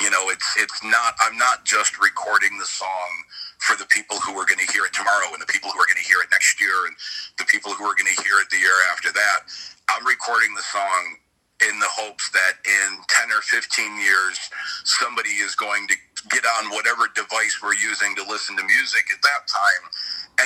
you 0.00 0.10
know 0.10 0.30
it's 0.30 0.56
it's 0.56 0.82
not 0.82 1.14
i'm 1.34 1.38
not 1.42 1.66
just 1.66 1.98
recording 1.98 2.54
the 2.62 2.66
song 2.66 3.10
for 3.58 3.74
the 3.74 3.86
people 3.90 4.14
who 4.22 4.38
are 4.38 4.46
going 4.46 4.62
to 4.62 4.70
hear 4.70 4.86
it 4.86 4.94
tomorrow 4.94 5.34
and 5.34 5.42
the 5.42 5.50
people 5.50 5.66
who 5.74 5.80
are 5.82 5.90
going 5.90 5.98
to 5.98 6.06
hear 6.06 6.22
it 6.22 6.30
next 6.30 6.62
year 6.62 6.86
and 6.86 6.94
the 7.42 7.46
people 7.50 7.74
who 7.74 7.82
are 7.82 7.96
going 7.98 8.06
to 8.06 8.22
hear 8.22 8.38
it 8.38 8.46
the 8.54 8.58
year 8.62 8.78
after 8.94 9.10
that. 9.10 9.50
I'm 9.90 10.06
recording 10.06 10.54
the 10.54 10.62
song 10.62 11.18
in 11.66 11.74
the 11.82 11.90
hopes 11.90 12.30
that 12.30 12.62
in 12.62 13.02
10 13.26 13.34
or 13.34 13.42
15 13.42 13.98
years, 13.98 14.38
somebody 14.86 15.42
is 15.42 15.56
going 15.58 15.88
to 15.90 15.96
get 16.30 16.46
on 16.62 16.70
whatever 16.70 17.10
device 17.18 17.58
we're 17.58 17.74
using 17.74 18.14
to 18.14 18.22
listen 18.30 18.54
to 18.56 18.62
music 18.62 19.10
at 19.10 19.18
that 19.26 19.42
time 19.50 19.84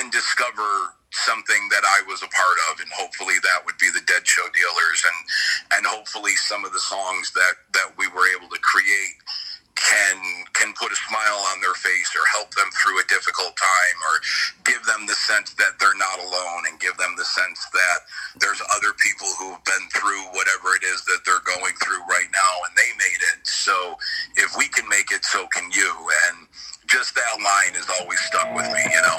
and 0.01 0.11
discover 0.11 0.97
something 1.13 1.69
that 1.69 1.85
I 1.85 2.01
was 2.09 2.21
a 2.25 2.31
part 2.33 2.57
of, 2.73 2.81
and 2.81 2.89
hopefully 2.97 3.37
that 3.45 3.61
would 3.65 3.77
be 3.77 3.89
the 3.93 4.01
Dead 4.09 4.25
Show 4.25 4.45
Dealers, 4.53 5.01
and 5.05 5.19
and 5.77 5.83
hopefully 5.85 6.33
some 6.35 6.65
of 6.65 6.73
the 6.73 6.81
songs 6.81 7.31
that 7.33 7.53
that 7.73 7.93
we 7.97 8.07
were 8.09 8.25
able 8.33 8.49
to 8.49 8.59
create 8.61 9.17
can 9.89 10.15
can 10.53 10.69
put 10.77 10.93
a 10.93 10.99
smile 11.09 11.41
on 11.49 11.57
their 11.65 11.73
face 11.73 12.13
or 12.13 12.21
help 12.29 12.53
them 12.53 12.69
through 12.77 13.01
a 13.01 13.05
difficult 13.09 13.57
time 13.57 13.97
or 14.05 14.15
give 14.69 14.81
them 14.85 15.09
the 15.09 15.17
sense 15.17 15.57
that 15.57 15.73
they're 15.81 15.97
not 15.97 16.21
alone 16.21 16.69
and 16.69 16.77
give 16.79 16.93
them 17.01 17.15
the 17.17 17.25
sense 17.25 17.57
that 17.73 17.99
there's 18.37 18.61
other 18.77 18.93
people 19.01 19.27
who've 19.41 19.63
been 19.65 19.85
through 19.89 20.21
whatever 20.37 20.77
it 20.77 20.85
is 20.85 21.01
that 21.09 21.25
they're 21.25 21.45
going 21.47 21.73
through 21.81 22.01
right 22.05 22.29
now 22.29 22.53
and 22.69 22.73
they 22.77 22.91
made 23.01 23.21
it. 23.33 23.41
So 23.47 23.97
if 24.37 24.53
we 24.57 24.69
can 24.69 24.85
make 24.89 25.09
it 25.11 25.25
so 25.25 25.47
can 25.49 25.71
you. 25.73 25.89
And 26.29 26.45
just 26.85 27.15
that 27.15 27.37
line 27.37 27.73
has 27.77 27.87
always 28.01 28.19
stuck 28.21 28.49
with 28.55 28.65
me 28.73 28.81
you 28.81 29.01
know 29.01 29.17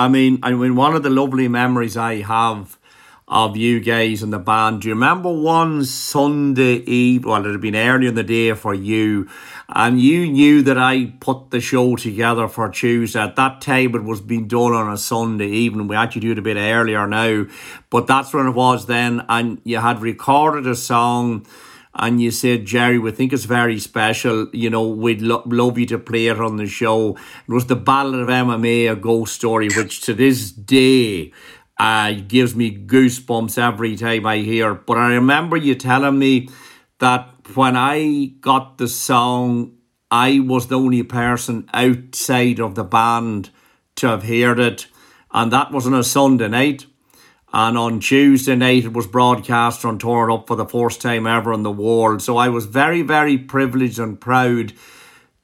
I 0.00 0.08
mean, 0.08 0.38
I 0.42 0.52
mean, 0.52 0.76
one 0.76 0.96
of 0.96 1.02
the 1.02 1.10
lovely 1.10 1.46
memories 1.46 1.94
I 1.94 2.22
have 2.22 2.78
of 3.28 3.54
you 3.54 3.80
guys 3.80 4.22
and 4.22 4.32
the 4.32 4.38
band. 4.38 4.80
Do 4.80 4.88
you 4.88 4.94
remember 4.94 5.30
one 5.30 5.84
Sunday 5.84 6.76
eve? 6.76 7.26
Well, 7.26 7.44
it 7.44 7.52
had 7.52 7.60
been 7.60 7.76
earlier 7.76 8.08
in 8.08 8.14
the 8.14 8.22
day 8.22 8.54
for 8.54 8.72
you, 8.72 9.28
and 9.68 10.00
you 10.00 10.26
knew 10.26 10.62
that 10.62 10.78
I 10.78 11.12
put 11.20 11.50
the 11.50 11.60
show 11.60 11.96
together 11.96 12.48
for 12.48 12.70
Tuesday. 12.70 13.20
At 13.20 13.36
that 13.36 13.60
time, 13.60 13.94
it 13.94 14.02
was 14.02 14.22
being 14.22 14.48
done 14.48 14.72
on 14.72 14.90
a 14.90 14.96
Sunday 14.96 15.48
evening. 15.48 15.86
We 15.86 15.96
actually 15.96 16.22
do 16.22 16.32
it 16.32 16.38
a 16.38 16.42
bit 16.42 16.56
earlier 16.56 17.06
now, 17.06 17.44
but 17.90 18.06
that's 18.06 18.32
when 18.32 18.46
it 18.46 18.54
was 18.54 18.86
then. 18.86 19.26
And 19.28 19.60
you 19.64 19.80
had 19.80 20.00
recorded 20.00 20.66
a 20.66 20.74
song 20.74 21.44
and 21.94 22.20
you 22.20 22.30
said, 22.30 22.66
Gerry, 22.66 22.98
we 22.98 23.10
think 23.10 23.32
it's 23.32 23.44
very 23.44 23.78
special. 23.78 24.48
You 24.52 24.70
know, 24.70 24.86
we'd 24.88 25.22
lo- 25.22 25.42
love 25.46 25.78
you 25.78 25.86
to 25.86 25.98
play 25.98 26.28
it 26.28 26.40
on 26.40 26.56
the 26.56 26.66
show. 26.66 27.16
It 27.48 27.52
was 27.52 27.66
the 27.66 27.76
Ballad 27.76 28.20
of 28.20 28.28
MMA, 28.28 28.90
a 28.90 28.96
ghost 28.96 29.34
story, 29.34 29.68
which 29.68 30.00
to 30.02 30.14
this 30.14 30.52
day 30.52 31.32
uh, 31.78 32.12
gives 32.28 32.54
me 32.54 32.76
goosebumps 32.76 33.58
every 33.58 33.96
time 33.96 34.26
I 34.26 34.38
hear. 34.38 34.74
But 34.74 34.98
I 34.98 35.14
remember 35.14 35.56
you 35.56 35.74
telling 35.74 36.18
me 36.18 36.48
that 37.00 37.28
when 37.54 37.76
I 37.76 38.34
got 38.40 38.78
the 38.78 38.86
song, 38.86 39.76
I 40.10 40.40
was 40.40 40.68
the 40.68 40.78
only 40.78 41.02
person 41.02 41.68
outside 41.72 42.60
of 42.60 42.76
the 42.76 42.84
band 42.84 43.50
to 43.96 44.08
have 44.08 44.24
heard 44.24 44.60
it. 44.60 44.86
And 45.32 45.52
that 45.52 45.72
was 45.72 45.86
on 45.86 45.94
a 45.94 46.04
Sunday 46.04 46.48
night. 46.48 46.86
And 47.52 47.76
on 47.76 47.98
Tuesday 48.00 48.54
night, 48.54 48.84
it 48.84 48.92
was 48.92 49.08
broadcast 49.08 49.84
on 49.84 49.98
Torn 49.98 50.30
Up 50.30 50.46
for 50.46 50.56
the 50.56 50.66
first 50.66 51.02
time 51.02 51.26
ever 51.26 51.52
in 51.52 51.64
the 51.64 51.70
world. 51.70 52.22
So 52.22 52.36
I 52.36 52.48
was 52.48 52.66
very, 52.66 53.02
very 53.02 53.36
privileged 53.36 53.98
and 53.98 54.20
proud 54.20 54.72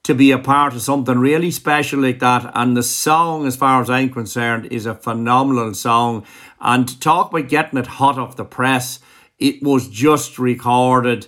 to 0.04 0.14
be 0.14 0.30
a 0.30 0.38
part 0.38 0.72
of 0.72 0.82
something 0.82 1.18
really 1.18 1.50
special 1.50 1.98
like 1.98 2.20
that. 2.20 2.48
And 2.54 2.76
the 2.76 2.82
song, 2.84 3.44
as 3.44 3.56
far 3.56 3.82
as 3.82 3.90
I'm 3.90 4.10
concerned, 4.10 4.66
is 4.70 4.86
a 4.86 4.94
phenomenal 4.94 5.74
song. 5.74 6.24
And 6.60 6.88
to 6.88 7.00
talk 7.00 7.32
about 7.32 7.48
getting 7.48 7.78
it 7.78 7.88
hot 7.88 8.16
off 8.16 8.36
the 8.36 8.44
press, 8.44 9.00
it 9.40 9.60
was 9.64 9.88
just 9.88 10.38
recorded. 10.38 11.26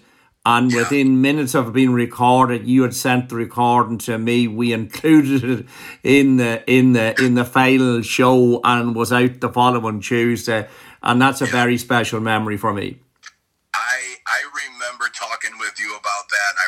And 0.48 0.72
within 0.72 1.20
minutes 1.20 1.54
of 1.54 1.68
it 1.68 1.72
being 1.74 1.92
recorded, 1.92 2.66
you 2.66 2.80
had 2.80 2.94
sent 2.94 3.28
the 3.28 3.37
recording 3.37 3.98
to 3.98 4.16
me. 4.16 4.48
We 4.48 4.72
included 4.72 5.44
it 5.44 5.66
in 6.02 6.38
the 6.38 6.64
in 6.66 6.94
the 6.94 7.14
in 7.22 7.34
the 7.34 7.44
final 7.44 8.00
show 8.00 8.62
and 8.64 8.96
was 8.96 9.12
out 9.12 9.40
the 9.40 9.50
following 9.50 10.00
Tuesday. 10.00 10.66
And 11.02 11.20
that's 11.20 11.42
a 11.42 11.46
very 11.46 11.76
special 11.76 12.20
memory 12.20 12.56
for 12.56 12.72
me. 12.72 12.98
I 13.74 14.16
I 14.26 14.40
remember 14.64 15.12
talking 15.12 15.52
with 15.61 15.78
you 15.78 15.90
about 15.90 16.30
that. 16.30 16.52
I 16.56 16.66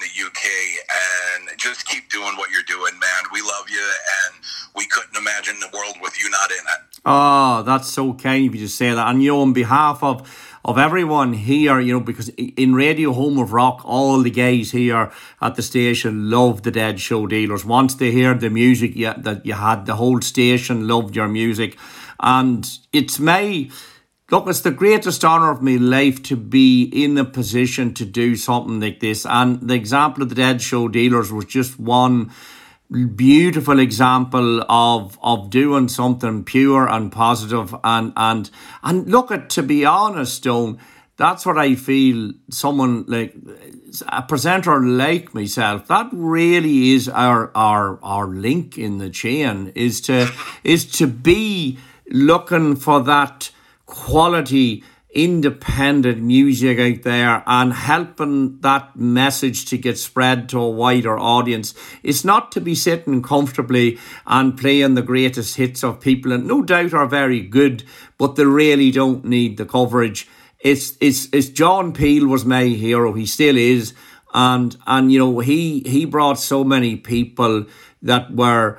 the 0.00 0.24
UK. 0.26 0.44
And 1.38 1.58
just 1.58 1.86
keep 1.86 2.08
doing 2.10 2.36
what 2.36 2.50
you're 2.50 2.62
doing, 2.66 2.98
man. 2.98 3.22
We 3.32 3.40
love 3.42 3.70
you, 3.70 3.92
and 4.24 4.42
we 4.74 4.86
couldn't 4.86 5.16
imagine 5.16 5.60
the 5.60 5.70
world 5.72 5.96
with 6.02 6.20
you 6.20 6.30
not 6.30 6.50
in 6.50 6.58
it. 6.58 7.00
Oh, 7.04 7.62
that's 7.62 7.88
so 7.88 8.14
kind 8.14 8.48
of 8.48 8.54
you 8.54 8.60
to 8.62 8.68
say 8.68 8.90
that. 8.90 9.08
And 9.08 9.22
you 9.22 9.32
know, 9.32 9.42
on 9.42 9.52
behalf 9.52 10.02
of 10.02 10.28
of 10.64 10.76
everyone 10.76 11.32
here, 11.32 11.80
you 11.80 11.94
know, 11.94 12.00
because 12.00 12.28
in 12.28 12.74
Radio 12.74 13.12
Home 13.12 13.38
of 13.38 13.52
Rock, 13.52 13.80
all 13.84 14.22
the 14.22 14.30
guys 14.30 14.72
here 14.72 15.10
at 15.40 15.54
the 15.54 15.62
station 15.62 16.30
love 16.30 16.62
the 16.62 16.70
Dead 16.70 17.00
Show 17.00 17.26
Dealers. 17.26 17.64
Once 17.64 17.94
they 17.94 18.12
heard 18.12 18.40
the 18.40 18.50
music 18.50 18.94
you, 18.94 19.12
that 19.16 19.46
you 19.46 19.54
had, 19.54 19.86
the 19.86 19.96
whole 19.96 20.20
station 20.20 20.86
loved 20.86 21.16
your 21.16 21.28
music. 21.28 21.78
And 22.20 22.68
it's 22.92 23.18
my 23.18 23.70
look, 24.30 24.46
it's 24.48 24.60
the 24.60 24.70
greatest 24.70 25.24
honour 25.24 25.50
of 25.50 25.62
my 25.62 25.76
life 25.76 26.22
to 26.24 26.36
be 26.36 26.84
in 26.84 27.18
a 27.18 27.24
position 27.24 27.94
to 27.94 28.04
do 28.04 28.36
something 28.36 28.80
like 28.80 29.00
this. 29.00 29.26
And 29.26 29.60
the 29.60 29.74
example 29.74 30.22
of 30.22 30.28
the 30.28 30.34
Dead 30.34 30.62
Show 30.62 30.88
Dealers 30.88 31.32
was 31.32 31.44
just 31.44 31.78
one 31.78 32.30
beautiful 32.90 33.78
example 33.78 34.62
of 34.68 35.16
of 35.22 35.48
doing 35.48 35.86
something 35.86 36.42
pure 36.42 36.88
and 36.88 37.12
positive 37.12 37.74
and 37.84 38.12
and 38.16 38.50
and 38.82 39.08
look 39.08 39.30
at 39.30 39.48
to 39.48 39.62
be 39.62 39.84
honest 39.84 40.34
stone 40.34 40.76
that's 41.16 41.46
what 41.46 41.56
i 41.56 41.76
feel 41.76 42.32
someone 42.50 43.04
like 43.06 43.32
a 44.08 44.22
presenter 44.22 44.80
like 44.80 45.32
myself 45.32 45.86
that 45.86 46.08
really 46.12 46.90
is 46.90 47.08
our 47.08 47.52
our 47.54 48.02
our 48.02 48.26
link 48.26 48.76
in 48.76 48.98
the 48.98 49.08
chain 49.08 49.70
is 49.76 50.00
to 50.00 50.28
is 50.64 50.84
to 50.84 51.06
be 51.06 51.78
looking 52.08 52.74
for 52.74 53.00
that 53.00 53.52
quality 53.90 54.82
independent 55.12 56.22
music 56.22 56.78
out 56.78 57.02
there 57.02 57.42
and 57.46 57.72
helping 57.72 58.60
that 58.60 58.94
message 58.96 59.66
to 59.66 59.76
get 59.76 59.98
spread 59.98 60.48
to 60.48 60.60
a 60.60 60.70
wider 60.70 61.18
audience. 61.18 61.74
It's 62.02 62.24
not 62.24 62.52
to 62.52 62.60
be 62.60 62.74
sitting 62.74 63.22
comfortably 63.22 63.98
and 64.26 64.56
playing 64.56 64.94
the 64.94 65.02
greatest 65.02 65.56
hits 65.56 65.82
of 65.82 66.00
people, 66.00 66.32
and 66.32 66.46
no 66.46 66.62
doubt 66.62 66.94
are 66.94 67.06
very 67.06 67.40
good, 67.40 67.82
but 68.18 68.36
they 68.36 68.44
really 68.44 68.90
don't 68.90 69.24
need 69.24 69.56
the 69.56 69.66
coverage. 69.66 70.28
It's 70.60 70.96
it's 71.00 71.28
it's 71.32 71.48
John 71.48 71.92
Peel 71.92 72.28
was 72.28 72.44
my 72.44 72.64
hero. 72.64 73.12
He 73.12 73.26
still 73.26 73.56
is. 73.56 73.94
And 74.32 74.76
and 74.86 75.10
you 75.10 75.18
know, 75.18 75.40
he 75.40 75.80
he 75.80 76.04
brought 76.04 76.38
so 76.38 76.62
many 76.62 76.94
people 76.94 77.66
that 78.02 78.32
were 78.32 78.78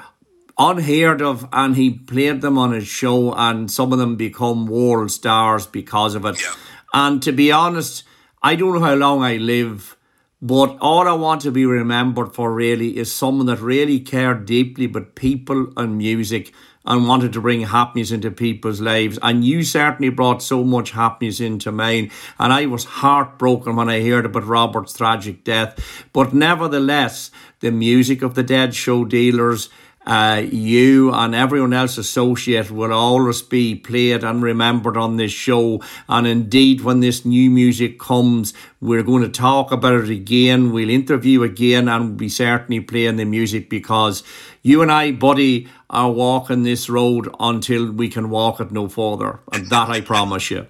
unheard 0.70 1.22
of 1.22 1.48
and 1.52 1.76
he 1.76 1.90
played 1.92 2.42
them 2.42 2.58
on 2.58 2.72
his 2.72 2.88
show 2.88 3.34
and 3.34 3.72
some 3.72 3.92
of 3.92 4.00
them 4.00 4.16
become 4.16 4.68
world 4.68 5.10
stars 5.12 5.66
because 5.66 6.14
of 6.14 6.26
it. 6.26 6.42
Yeah. 6.42 6.54
And 6.94 7.22
to 7.24 7.32
be 7.32 7.52
honest, 7.52 8.04
I 8.44 8.56
don't 8.56 8.74
know 8.74 8.82
how 8.82 8.96
long 8.96 9.24
I 9.24 9.38
live, 9.38 9.98
but 10.42 10.78
all 10.80 11.08
I 11.08 11.14
want 11.14 11.42
to 11.42 11.52
be 11.52 11.66
remembered 11.66 12.34
for 12.36 12.54
really 12.54 12.98
is 12.98 13.14
someone 13.14 13.48
that 13.48 13.60
really 13.60 14.00
cared 14.00 14.46
deeply 14.46 14.86
about 14.86 15.16
people 15.16 15.74
and 15.78 15.98
music 15.98 16.54
and 16.86 17.08
wanted 17.08 17.32
to 17.34 17.42
bring 17.42 17.62
happiness 17.62 18.12
into 18.12 18.32
people's 18.32 18.82
lives. 18.82 19.20
And 19.22 19.46
you 19.46 19.64
certainly 19.64 20.10
brought 20.10 20.42
so 20.42 20.64
much 20.64 20.92
happiness 20.92 21.40
into 21.40 21.72
mine. 21.72 22.12
And 22.40 22.52
I 22.52 22.66
was 22.66 22.86
heartbroken 22.86 23.76
when 23.76 23.90
I 23.90 24.04
heard 24.04 24.26
about 24.26 24.46
Robert's 24.48 24.94
tragic 24.94 25.44
death. 25.44 25.80
But 26.12 26.34
nevertheless, 26.34 27.30
the 27.60 27.72
music 27.72 28.24
of 28.24 28.34
the 28.34 28.44
Dead 28.44 28.74
Show 28.74 29.06
Dealers, 29.06 29.70
uh, 30.06 30.44
you 30.52 31.14
and 31.14 31.36
everyone 31.36 31.74
else 31.74 31.98
associated 31.98 32.72
will 32.72 32.92
always 32.92 33.42
be 33.42 33.76
played 33.76 34.24
and 34.24 34.42
remembered 34.42 34.98
on 34.98 35.18
this 35.18 35.32
show. 35.32 35.82
And 36.10 36.26
indeed, 36.26 36.82
when 36.82 37.02
this 37.02 37.24
new 37.24 37.52
music 37.52 38.00
comes, 38.00 38.54
we're 38.80 39.04
going 39.04 39.22
to 39.24 39.30
talk 39.30 39.72
about 39.72 39.94
it 39.94 40.10
again. 40.10 40.72
We'll 40.72 40.90
interview 40.90 41.44
again 41.44 41.88
and 41.88 42.06
we'll 42.06 42.14
be 42.16 42.30
certainly 42.30 42.82
playing 42.82 43.18
the 43.18 43.26
music 43.26 43.70
because 43.70 44.24
you 44.64 44.82
and 44.82 44.92
I, 44.92 45.12
buddy, 45.12 45.68
are 45.90 46.12
walking 46.12 46.64
this 46.64 46.90
road 46.90 47.30
until 47.40 47.92
we 47.92 48.10
can 48.10 48.30
walk 48.30 48.60
it 48.60 48.72
no 48.72 48.88
further. 48.88 49.40
And 49.54 49.70
that 49.70 49.90
I 49.90 50.02
promise 50.02 50.50
you. 50.50 50.68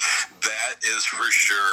That 0.42 0.76
is 0.84 1.04
for 1.04 1.24
sure. 1.30 1.65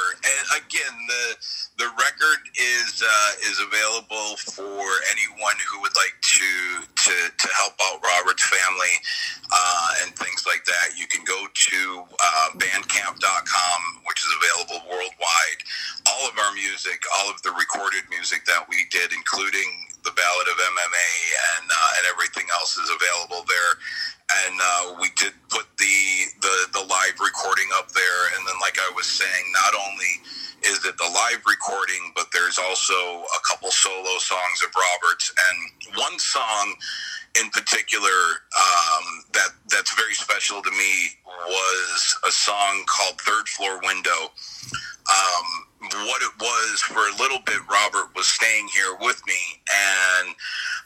The 1.76 1.90
record 1.98 2.40
is 2.54 3.02
uh, 3.02 3.50
is 3.50 3.58
available 3.58 4.38
for 4.54 4.86
anyone 5.10 5.58
who 5.66 5.82
would 5.82 5.96
like 5.98 6.14
to 6.22 6.86
to, 6.86 7.14
to 7.34 7.48
help 7.58 7.74
out 7.82 7.98
Robert's 7.98 8.46
family 8.46 8.94
uh, 9.50 9.88
and 10.06 10.14
things 10.14 10.46
like 10.46 10.64
that. 10.66 10.94
You 10.94 11.06
can 11.10 11.24
go 11.26 11.46
to 11.50 12.04
uh, 12.06 12.48
Bandcamp.com, 12.54 13.80
which 14.06 14.22
is 14.22 14.30
available 14.38 14.86
worldwide. 14.86 15.60
All 16.06 16.30
of 16.30 16.38
our 16.38 16.54
music, 16.54 17.02
all 17.18 17.30
of 17.30 17.42
the 17.42 17.50
recorded 17.58 18.06
music 18.08 18.46
that 18.46 18.70
we 18.70 18.86
did, 18.94 19.10
including 19.10 19.66
the 20.06 20.14
Ballad 20.14 20.46
of 20.46 20.54
MMA 20.54 21.10
and 21.58 21.66
uh, 21.66 21.98
and 21.98 22.04
everything 22.06 22.46
else, 22.54 22.78
is 22.78 22.86
available 22.86 23.42
there 23.50 23.74
and 24.46 24.56
uh, 24.56 24.94
we 25.00 25.10
did 25.16 25.32
put 25.50 25.66
the, 25.76 25.98
the 26.40 26.80
the 26.80 26.84
live 26.86 27.18
recording 27.20 27.68
up 27.76 27.90
there 27.92 28.32
and 28.32 28.46
then 28.48 28.56
like 28.62 28.78
i 28.80 28.90
was 28.96 29.04
saying 29.04 29.44
not 29.52 29.74
only 29.76 30.16
is 30.66 30.84
it 30.84 30.96
the 30.98 31.10
live 31.14 31.42
recording 31.46 32.12
but 32.14 32.26
there's 32.32 32.58
also 32.58 32.94
a 32.94 33.40
couple 33.48 33.70
solo 33.70 34.18
songs 34.18 34.62
of 34.64 34.70
robert's. 34.74 35.32
And 35.32 35.98
one 35.98 36.18
song 36.18 36.74
in 37.40 37.50
particular 37.50 38.42
um, 38.56 39.24
that 39.32 39.50
that's 39.70 39.94
very 39.94 40.14
special 40.14 40.62
to 40.62 40.70
me 40.70 41.08
was 41.46 42.16
a 42.28 42.32
song 42.32 42.84
called 42.86 43.20
third 43.20 43.48
floor 43.48 43.80
window. 43.84 44.32
Um, 45.04 45.46
what 46.08 46.22
it 46.22 46.32
was 46.40 46.80
for 46.80 47.08
a 47.08 47.16
little 47.20 47.40
bit 47.44 47.60
robert 47.70 48.14
was 48.16 48.26
staying 48.26 48.68
here 48.68 48.96
with 49.00 49.20
me. 49.26 49.60
And 49.68 50.34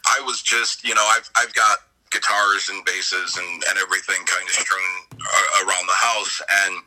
i 0.05 0.21
was 0.25 0.41
just 0.41 0.83
you 0.83 0.95
know 0.95 1.05
i've, 1.15 1.29
I've 1.35 1.53
got 1.53 1.79
guitars 2.11 2.69
and 2.69 2.83
basses 2.85 3.37
and, 3.37 3.63
and 3.69 3.77
everything 3.77 4.17
kind 4.25 4.43
of 4.43 4.49
strewn 4.49 4.93
uh, 5.13 5.65
around 5.65 5.87
the 5.87 5.93
house. 5.93 6.41
And 6.65 6.81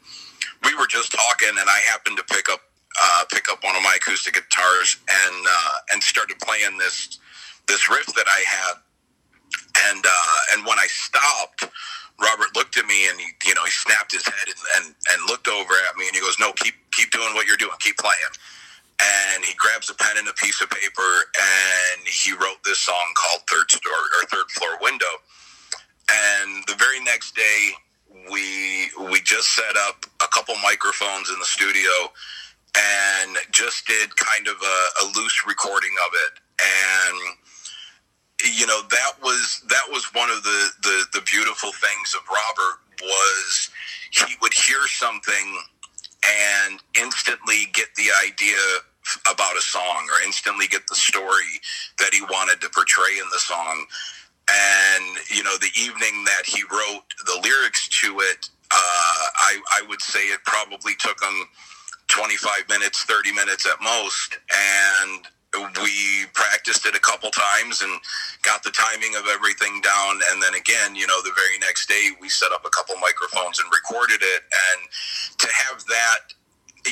we 0.64 0.74
were 0.74 0.86
just 0.86 1.12
talking, 1.12 1.50
and 1.58 1.68
I 1.68 1.78
happened 1.86 2.16
to 2.18 2.24
pick 2.34 2.48
up 2.50 2.60
uh, 3.02 3.24
pick 3.32 3.50
up 3.50 3.62
one 3.64 3.76
of 3.76 3.82
my 3.82 3.96
acoustic 3.96 4.34
guitars 4.34 4.96
and 5.08 5.46
uh, 5.48 5.74
and 5.92 6.02
started 6.02 6.38
playing 6.40 6.78
this 6.78 7.18
this 7.68 7.88
riff 7.90 8.06
that 8.14 8.26
I 8.28 8.44
had. 8.46 8.74
And 9.90 10.04
uh, 10.06 10.38
and 10.54 10.66
when 10.66 10.78
I 10.78 10.86
stopped, 10.88 11.64
Robert 12.20 12.54
looked 12.56 12.76
at 12.78 12.86
me 12.86 13.08
and 13.08 13.18
he 13.20 13.28
you 13.46 13.54
know 13.54 13.64
he 13.64 13.70
snapped 13.70 14.12
his 14.12 14.24
head 14.26 14.46
and, 14.48 14.86
and, 14.86 14.94
and 15.10 15.28
looked 15.28 15.48
over 15.48 15.74
at 15.88 15.96
me 15.96 16.06
and 16.08 16.14
he 16.16 16.20
goes, 16.22 16.38
"No, 16.40 16.52
keep 16.52 16.74
keep 16.92 17.10
doing 17.10 17.34
what 17.34 17.46
you're 17.46 17.56
doing, 17.58 17.76
keep 17.80 17.98
playing." 17.98 18.32
and 19.02 19.44
he 19.44 19.54
grabs 19.56 19.90
a 19.90 19.94
pen 19.94 20.16
and 20.18 20.28
a 20.28 20.34
piece 20.34 20.60
of 20.62 20.70
paper 20.70 21.10
and 21.34 22.06
he 22.06 22.32
wrote 22.32 22.62
this 22.64 22.78
song 22.78 23.06
called 23.16 23.42
third 23.50 23.70
store 23.70 23.92
or 23.92 24.26
third 24.28 24.50
floor 24.50 24.78
window 24.80 25.06
and 26.12 26.64
the 26.68 26.74
very 26.76 27.00
next 27.04 27.34
day 27.36 27.70
we 28.30 28.90
we 29.10 29.20
just 29.22 29.54
set 29.54 29.76
up 29.88 30.06
a 30.22 30.28
couple 30.28 30.54
microphones 30.62 31.30
in 31.30 31.38
the 31.38 31.44
studio 31.44 31.90
and 32.76 33.36
just 33.50 33.86
did 33.86 34.14
kind 34.16 34.48
of 34.48 34.56
a, 34.56 34.78
a 35.02 35.12
loose 35.16 35.44
recording 35.46 35.92
of 36.06 36.12
it 36.26 36.40
and 36.62 37.36
you 38.58 38.66
know 38.66 38.82
that 38.90 39.12
was 39.22 39.62
that 39.68 39.84
was 39.90 40.04
one 40.14 40.30
of 40.30 40.42
the, 40.42 40.68
the 40.82 41.04
the 41.14 41.20
beautiful 41.22 41.70
things 41.72 42.14
of 42.14 42.22
robert 42.28 42.80
was 43.02 43.70
he 44.10 44.34
would 44.40 44.52
hear 44.52 44.86
something 44.86 45.58
and 46.24 46.80
instantly 46.96 47.66
get 47.72 47.88
the 47.96 48.08
idea 48.24 48.56
about 49.30 49.56
a 49.56 49.60
song 49.60 50.06
or 50.12 50.24
instantly 50.24 50.66
get 50.68 50.86
the 50.86 50.94
story 50.94 51.58
that 51.98 52.12
he 52.12 52.22
wanted 52.22 52.60
to 52.60 52.68
portray 52.68 53.18
in 53.18 53.28
the 53.32 53.38
song. 53.38 53.86
And, 54.50 55.16
you 55.30 55.42
know, 55.42 55.56
the 55.58 55.70
evening 55.80 56.24
that 56.24 56.42
he 56.46 56.62
wrote 56.70 57.02
the 57.26 57.40
lyrics 57.42 57.88
to 58.02 58.20
it, 58.20 58.48
uh, 58.70 58.74
I, 58.74 59.58
I 59.72 59.82
would 59.88 60.00
say 60.00 60.20
it 60.20 60.40
probably 60.44 60.94
took 60.98 61.22
him 61.22 61.48
25 62.12 62.68
minutes, 62.68 63.04
30 63.04 63.32
minutes 63.32 63.66
at 63.66 63.80
most. 63.82 64.38
And 64.52 65.24
we 65.82 66.26
practiced 66.32 66.86
it 66.86 66.94
a 66.94 67.00
couple 67.00 67.30
times 67.30 67.82
and 67.82 67.92
got 68.42 68.62
the 68.62 68.72
timing 68.72 69.16
of 69.16 69.24
everything 69.32 69.80
down. 69.80 70.20
And 70.30 70.42
then 70.42 70.54
again, 70.54 70.94
you 70.94 71.06
know, 71.06 71.20
the 71.22 71.32
very 71.34 71.58
next 71.58 71.88
day 71.88 72.10
we 72.20 72.28
set 72.28 72.52
up 72.52 72.64
a 72.64 72.70
couple 72.70 72.94
microphones 73.00 73.58
and 73.60 73.68
recorded 73.72 74.20
it. 74.20 74.42
And 74.44 74.80
to 75.38 75.48
have 75.48 75.84
that 75.86 76.32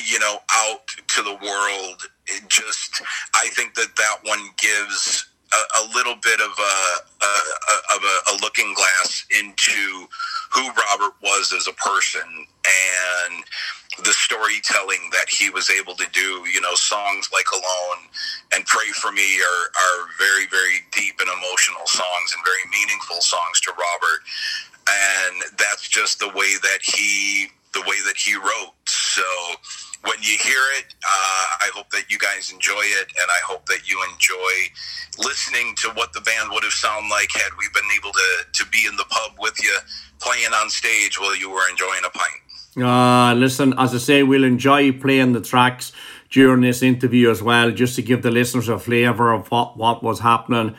you 0.09 0.19
know, 0.19 0.37
out 0.53 0.87
to 1.07 1.21
the 1.21 1.33
world. 1.43 2.03
It 2.27 2.47
just, 2.49 3.01
I 3.35 3.49
think 3.49 3.75
that 3.75 3.95
that 3.97 4.17
one 4.23 4.39
gives 4.57 5.27
a, 5.53 5.81
a 5.81 5.83
little 5.93 6.15
bit 6.23 6.39
of 6.39 6.51
a, 6.51 7.25
a, 7.25 7.95
of 7.95 8.03
a, 8.03 8.31
a 8.31 8.33
looking 8.41 8.73
glass 8.73 9.25
into 9.37 10.07
who 10.51 10.67
Robert 10.67 11.15
was 11.21 11.53
as 11.53 11.67
a 11.67 11.73
person 11.73 12.21
and 12.65 13.43
the 14.03 14.13
storytelling 14.13 15.09
that 15.11 15.29
he 15.29 15.49
was 15.49 15.69
able 15.69 15.95
to 15.95 16.05
do. 16.11 16.43
You 16.49 16.61
know, 16.61 16.73
songs 16.75 17.29
like 17.33 17.45
Alone 17.51 18.07
and 18.53 18.65
Pray 18.65 18.89
for 19.01 19.11
Me 19.11 19.39
are, 19.41 19.65
are 19.75 20.07
very, 20.17 20.47
very 20.47 20.83
deep 20.91 21.19
and 21.19 21.29
emotional 21.29 21.85
songs 21.85 22.33
and 22.35 22.43
very 22.45 22.65
meaningful 22.71 23.21
songs 23.21 23.59
to 23.61 23.71
Robert. 23.71 24.21
And 24.89 25.57
that's 25.57 25.87
just 25.87 26.19
the 26.19 26.29
way 26.29 26.55
that 26.61 26.79
he 26.83 27.47
the 27.73 27.81
way 27.81 27.95
that 28.05 28.17
he 28.17 28.35
wrote. 28.35 28.75
So 28.85 29.23
when 30.03 30.17
you 30.21 30.37
hear 30.37 30.61
it, 30.79 30.93
uh, 31.05 31.45
I 31.61 31.69
hope 31.73 31.89
that 31.91 32.09
you 32.09 32.17
guys 32.17 32.51
enjoy 32.51 32.81
it, 32.81 33.07
and 33.07 33.27
I 33.29 33.39
hope 33.45 33.65
that 33.67 33.87
you 33.87 34.01
enjoy 34.11 34.73
listening 35.19 35.75
to 35.83 35.89
what 35.91 36.11
the 36.13 36.21
band 36.21 36.49
would 36.51 36.63
have 36.63 36.73
sounded 36.73 37.09
like 37.09 37.31
had 37.31 37.51
we 37.57 37.67
been 37.73 37.89
able 37.95 38.11
to, 38.11 38.29
to 38.51 38.69
be 38.71 38.85
in 38.87 38.95
the 38.97 39.05
pub 39.09 39.33
with 39.39 39.61
you, 39.63 39.77
playing 40.19 40.53
on 40.53 40.69
stage 40.69 41.19
while 41.19 41.35
you 41.35 41.49
were 41.49 41.69
enjoying 41.69 42.01
a 42.05 42.09
pint. 42.09 42.40
Uh, 42.77 43.33
listen, 43.33 43.73
as 43.77 43.93
I 43.93 43.97
say, 43.97 44.23
we'll 44.23 44.45
enjoy 44.45 44.93
playing 44.93 45.33
the 45.33 45.41
tracks 45.41 45.91
during 46.29 46.61
this 46.61 46.81
interview 46.81 47.29
as 47.29 47.43
well, 47.43 47.71
just 47.71 47.95
to 47.97 48.01
give 48.01 48.21
the 48.21 48.31
listeners 48.31 48.69
a 48.69 48.79
flavour 48.79 49.33
of 49.33 49.51
what, 49.51 49.75
what 49.75 50.01
was 50.01 50.19
happening. 50.19 50.75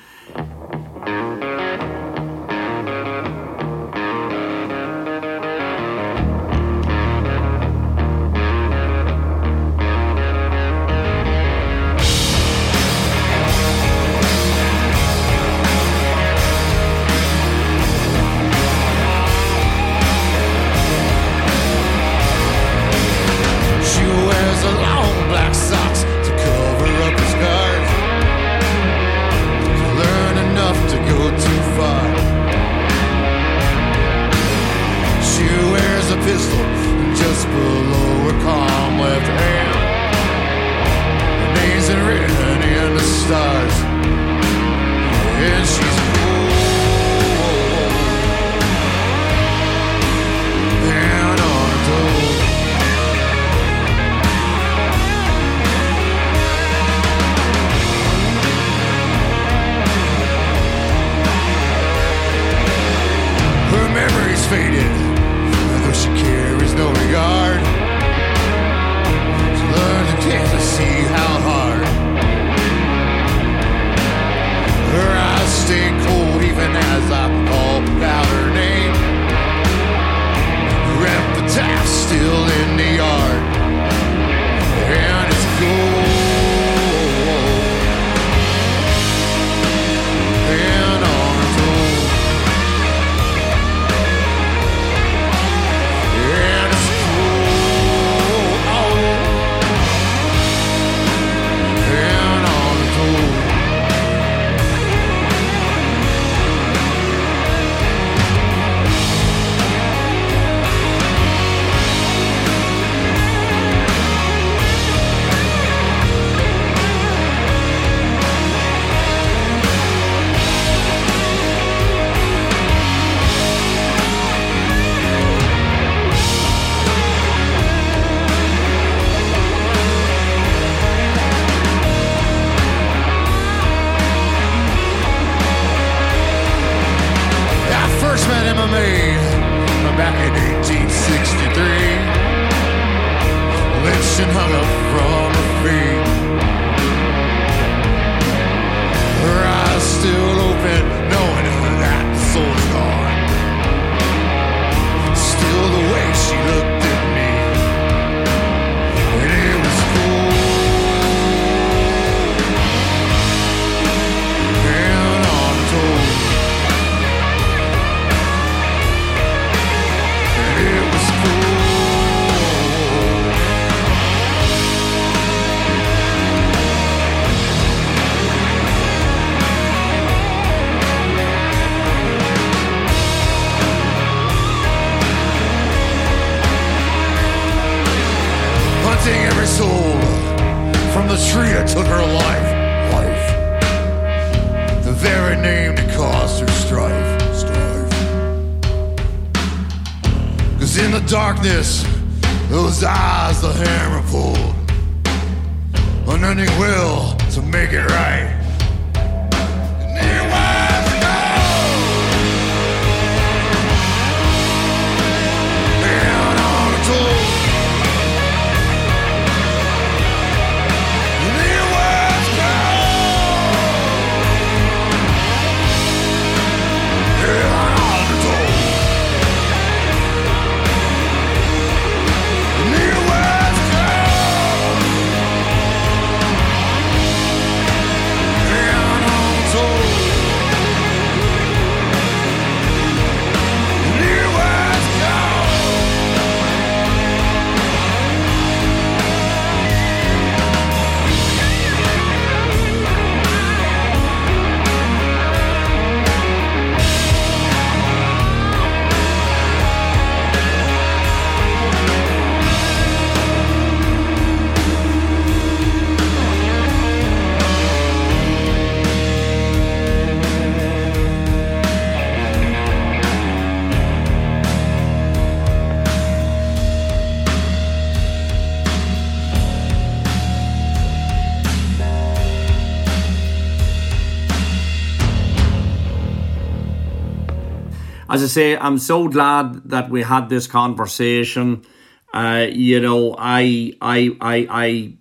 Say, 288.32 288.56
I'm 288.56 288.78
so 288.78 289.08
glad 289.08 289.68
that 289.70 289.90
we 289.90 290.02
had 290.02 290.28
this 290.28 290.46
conversation. 290.46 291.64
Uh, 292.12 292.46
you 292.50 292.80
know, 292.80 293.14
I, 293.18 293.74
I, 293.80 294.16
I, 294.20 294.46
I, 294.50 294.96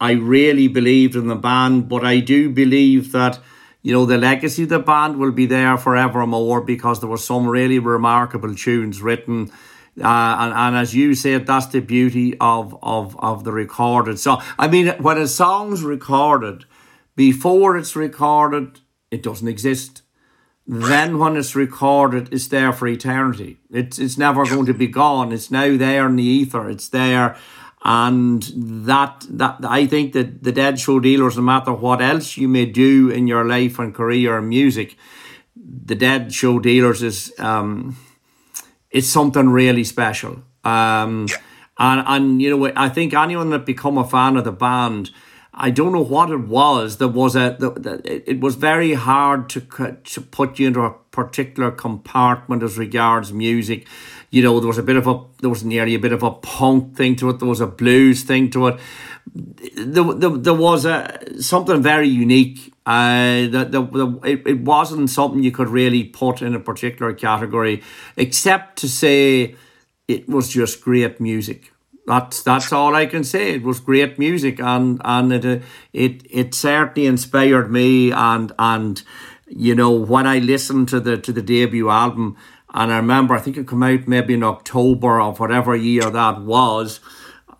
I 0.00 0.12
really 0.12 0.68
believed 0.68 1.16
in 1.16 1.28
the 1.28 1.36
band, 1.36 1.88
but 1.88 2.04
I 2.04 2.20
do 2.20 2.50
believe 2.50 3.12
that 3.12 3.38
you 3.82 3.92
know 3.92 4.06
the 4.06 4.18
legacy 4.18 4.64
of 4.64 4.68
the 4.68 4.78
band 4.78 5.18
will 5.18 5.32
be 5.32 5.46
there 5.46 5.76
forevermore 5.78 6.60
because 6.60 7.00
there 7.00 7.08
were 7.08 7.16
some 7.16 7.46
really 7.46 7.78
remarkable 7.78 8.54
tunes 8.54 9.00
written. 9.02 9.50
Uh, 10.00 10.36
and, 10.40 10.52
and 10.54 10.76
as 10.76 10.94
you 10.94 11.14
said, 11.14 11.46
that's 11.46 11.66
the 11.66 11.80
beauty 11.80 12.36
of, 12.38 12.76
of, 12.82 13.18
of 13.18 13.44
the 13.44 13.52
recorded 13.52 14.18
song. 14.18 14.42
I 14.58 14.68
mean, 14.68 14.88
when 15.02 15.18
a 15.18 15.26
song's 15.26 15.82
recorded, 15.82 16.64
before 17.16 17.76
it's 17.76 17.96
recorded, 17.96 18.80
it 19.10 19.22
doesn't 19.22 19.48
exist 19.48 20.02
then 20.68 21.18
when 21.18 21.36
it's 21.36 21.56
recorded, 21.56 22.28
it's 22.32 22.48
there 22.48 22.72
for 22.72 22.86
eternity. 22.86 23.56
It's 23.70 23.98
it's 23.98 24.18
never 24.18 24.44
going 24.44 24.66
to 24.66 24.74
be 24.74 24.86
gone. 24.86 25.32
It's 25.32 25.50
now 25.50 25.76
there 25.78 26.06
in 26.06 26.16
the 26.16 26.22
ether. 26.22 26.68
It's 26.68 26.88
there, 26.90 27.36
and 27.82 28.42
that 28.86 29.26
that 29.30 29.56
I 29.64 29.86
think 29.86 30.12
that 30.12 30.42
the 30.42 30.52
Dead 30.52 30.78
Show 30.78 31.00
Dealers, 31.00 31.36
no 31.36 31.42
matter 31.42 31.72
what 31.72 32.02
else 32.02 32.36
you 32.36 32.48
may 32.48 32.66
do 32.66 33.08
in 33.08 33.26
your 33.26 33.44
life 33.44 33.78
and 33.78 33.94
career 33.94 34.38
and 34.38 34.48
music, 34.48 34.96
the 35.86 35.94
Dead 35.94 36.32
Show 36.32 36.58
Dealers 36.58 37.02
is 37.02 37.32
um, 37.38 37.96
it's 38.90 39.08
something 39.08 39.48
really 39.48 39.84
special. 39.84 40.42
Um, 40.64 41.26
And 41.80 42.02
and 42.06 42.42
you 42.42 42.50
know, 42.50 42.72
I 42.74 42.88
think 42.88 43.14
anyone 43.14 43.50
that 43.50 43.64
become 43.64 44.00
a 44.00 44.04
fan 44.04 44.36
of 44.36 44.42
the 44.42 44.52
band, 44.52 45.10
I 45.60 45.70
don't 45.70 45.92
know 45.92 46.04
what 46.04 46.30
it 46.30 46.46
was. 46.46 46.98
There 46.98 47.08
was 47.08 47.34
a 47.34 47.56
the, 47.58 48.00
it 48.04 48.40
was 48.40 48.54
very 48.54 48.94
hard 48.94 49.50
to 49.50 49.60
to 50.04 50.20
put 50.20 50.58
you 50.58 50.68
into 50.68 50.82
a 50.82 50.92
particular 51.10 51.72
compartment 51.72 52.62
as 52.62 52.78
regards 52.78 53.32
music. 53.32 53.86
You 54.30 54.42
know, 54.42 54.60
there 54.60 54.68
was 54.68 54.78
a 54.78 54.84
bit 54.84 54.96
of 54.96 55.08
a 55.08 55.20
there 55.40 55.50
was 55.50 55.64
nearly 55.64 55.96
a 55.96 55.98
bit 55.98 56.12
of 56.12 56.22
a 56.22 56.30
punk 56.30 56.96
thing 56.96 57.16
to 57.16 57.30
it. 57.30 57.40
There 57.40 57.48
was 57.48 57.60
a 57.60 57.66
blues 57.66 58.22
thing 58.22 58.50
to 58.50 58.68
it. 58.68 58.80
There, 59.76 60.12
there, 60.14 60.30
there 60.30 60.54
was 60.54 60.84
a 60.84 61.42
something 61.42 61.82
very 61.82 62.08
unique. 62.08 62.72
Uh, 62.86 63.48
the, 63.48 63.66
the, 63.68 63.82
the, 63.82 64.20
it, 64.24 64.46
it 64.46 64.60
wasn't 64.60 65.10
something 65.10 65.42
you 65.42 65.50
could 65.50 65.68
really 65.68 66.04
put 66.04 66.40
in 66.40 66.54
a 66.54 66.60
particular 66.60 67.12
category, 67.12 67.82
except 68.16 68.78
to 68.78 68.88
say 68.88 69.56
it 70.06 70.26
was 70.26 70.48
just 70.48 70.80
great 70.80 71.20
music. 71.20 71.70
That's 72.08 72.42
that's 72.42 72.72
all 72.72 72.94
I 72.94 73.04
can 73.04 73.22
say. 73.22 73.52
It 73.52 73.62
was 73.62 73.80
great 73.80 74.18
music, 74.18 74.58
and 74.60 74.98
and 75.04 75.30
it 75.30 75.62
it 75.92 76.26
it 76.30 76.54
certainly 76.54 77.06
inspired 77.06 77.70
me. 77.70 78.10
And 78.12 78.50
and 78.58 79.02
you 79.46 79.74
know 79.74 79.90
when 79.90 80.26
I 80.26 80.38
listened 80.38 80.88
to 80.88 81.00
the 81.00 81.18
to 81.18 81.32
the 81.32 81.42
debut 81.42 81.90
album, 81.90 82.38
and 82.72 82.90
I 82.90 82.96
remember 82.96 83.34
I 83.34 83.40
think 83.40 83.58
it 83.58 83.68
came 83.68 83.82
out 83.82 84.08
maybe 84.08 84.32
in 84.32 84.42
October 84.42 85.20
of 85.20 85.38
whatever 85.38 85.76
year 85.76 86.10
that 86.10 86.40
was. 86.40 87.00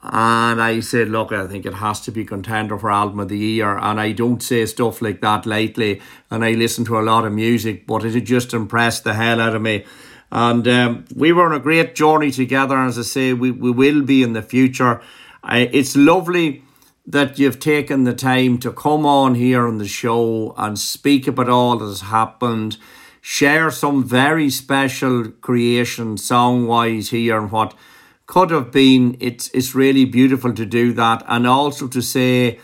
And 0.00 0.62
I 0.62 0.78
said, 0.78 1.08
look, 1.08 1.32
I 1.32 1.46
think 1.48 1.66
it 1.66 1.74
has 1.74 2.00
to 2.02 2.12
be 2.12 2.24
contender 2.24 2.78
for 2.78 2.90
album 2.90 3.18
of 3.18 3.28
the 3.28 3.36
year. 3.36 3.76
And 3.76 4.00
I 4.00 4.12
don't 4.12 4.40
say 4.40 4.64
stuff 4.64 5.02
like 5.02 5.20
that 5.22 5.44
lightly. 5.44 6.00
And 6.30 6.44
I 6.44 6.52
listen 6.52 6.84
to 6.84 7.00
a 7.00 7.02
lot 7.02 7.26
of 7.26 7.32
music, 7.32 7.84
but 7.84 8.04
it 8.04 8.20
just 8.20 8.54
impressed 8.54 9.02
the 9.02 9.14
hell 9.14 9.40
out 9.40 9.56
of 9.56 9.60
me. 9.60 9.84
And 10.30 10.68
um, 10.68 11.04
we 11.14 11.32
were 11.32 11.46
on 11.46 11.52
a 11.52 11.58
great 11.58 11.94
journey 11.94 12.30
together. 12.30 12.76
And 12.76 12.88
As 12.88 12.98
I 12.98 13.02
say, 13.02 13.32
we, 13.32 13.50
we 13.50 13.70
will 13.70 14.02
be 14.02 14.22
in 14.22 14.34
the 14.34 14.42
future. 14.42 15.00
I, 15.42 15.60
it's 15.60 15.96
lovely 15.96 16.64
that 17.06 17.38
you've 17.38 17.58
taken 17.58 18.04
the 18.04 18.14
time 18.14 18.58
to 18.58 18.70
come 18.70 19.06
on 19.06 19.34
here 19.34 19.66
on 19.66 19.78
the 19.78 19.88
show 19.88 20.54
and 20.58 20.78
speak 20.78 21.26
about 21.26 21.48
all 21.48 21.78
that 21.78 21.86
has 21.86 22.02
happened, 22.02 22.76
share 23.22 23.70
some 23.70 24.04
very 24.04 24.50
special 24.50 25.30
creation 25.30 26.18
song 26.18 26.66
wise 26.66 27.08
here 27.08 27.38
and 27.38 27.50
what 27.50 27.74
could 28.26 28.50
have 28.50 28.70
been. 28.70 29.16
It's, 29.20 29.48
it's 29.54 29.74
really 29.74 30.04
beautiful 30.04 30.52
to 30.52 30.66
do 30.66 30.92
that. 30.92 31.22
And 31.26 31.46
also 31.46 31.88
to 31.88 32.02
say 32.02 32.60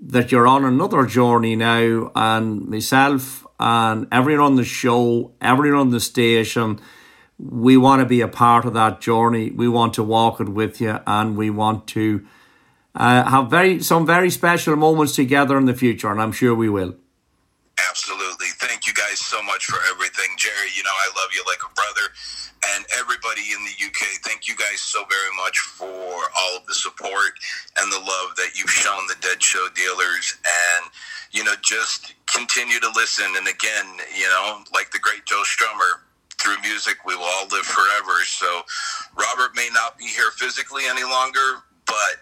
that 0.00 0.32
you're 0.32 0.48
on 0.48 0.64
another 0.64 1.06
journey 1.06 1.54
now, 1.54 2.10
and 2.16 2.66
myself 2.66 3.46
and 3.60 4.08
everyone 4.10 4.44
on 4.44 4.56
the 4.56 4.64
show, 4.64 5.32
everyone 5.40 5.80
on 5.80 5.90
the 5.90 6.00
station 6.00 6.80
we 7.38 7.76
want 7.76 8.00
to 8.00 8.06
be 8.06 8.20
a 8.20 8.28
part 8.28 8.64
of 8.64 8.74
that 8.74 9.00
journey. 9.00 9.50
We 9.50 9.68
want 9.68 9.94
to 9.94 10.02
walk 10.02 10.40
it 10.40 10.48
with 10.48 10.80
you, 10.80 11.00
and 11.06 11.36
we 11.36 11.50
want 11.50 11.86
to 11.88 12.26
uh, 12.94 13.28
have 13.28 13.50
very 13.50 13.82
some 13.82 14.06
very 14.06 14.30
special 14.30 14.76
moments 14.76 15.14
together 15.16 15.58
in 15.58 15.66
the 15.66 15.74
future, 15.74 16.10
and 16.10 16.20
I'm 16.20 16.32
sure 16.32 16.54
we 16.54 16.68
will. 16.68 16.96
Absolutely. 17.88 18.46
Thank 18.58 18.86
you 18.86 18.94
guys 18.94 19.18
so 19.18 19.42
much 19.42 19.66
for 19.66 19.78
everything. 19.90 20.30
Gerry, 20.36 20.70
you 20.76 20.82
know, 20.84 20.94
I 20.94 21.08
love 21.16 21.30
you 21.34 21.42
like 21.46 21.58
a 21.68 21.74
brother. 21.74 22.12
And 22.74 22.84
everybody 22.96 23.42
in 23.52 23.62
the 23.64 23.86
UK, 23.86 24.22
thank 24.24 24.48
you 24.48 24.56
guys 24.56 24.80
so 24.80 25.04
very 25.10 25.34
much 25.36 25.58
for 25.58 25.86
all 25.86 26.56
of 26.56 26.66
the 26.66 26.74
support 26.74 27.36
and 27.76 27.92
the 27.92 27.98
love 27.98 28.36
that 28.36 28.52
you've 28.54 28.70
shown 28.70 29.06
the 29.06 29.16
Dead 29.20 29.42
Show 29.42 29.66
dealers. 29.74 30.36
And, 30.44 30.90
you 31.32 31.44
know, 31.44 31.54
just 31.62 32.14
continue 32.26 32.80
to 32.80 32.90
listen. 32.94 33.26
And 33.36 33.46
again, 33.48 33.86
you 34.16 34.28
know, 34.28 34.64
like 34.72 34.90
the 34.92 34.98
great 34.98 35.26
Joe 35.26 35.42
Strummer, 35.44 36.00
through 36.44 36.60
music, 36.60 36.98
we 37.06 37.16
will 37.16 37.24
all 37.24 37.48
live 37.48 37.64
forever. 37.64 38.20
So 38.24 38.62
Robert 39.16 39.56
may 39.56 39.70
not 39.72 39.96
be 39.96 40.04
here 40.04 40.30
physically 40.36 40.82
any 40.86 41.02
longer, 41.02 41.64
but 41.86 42.20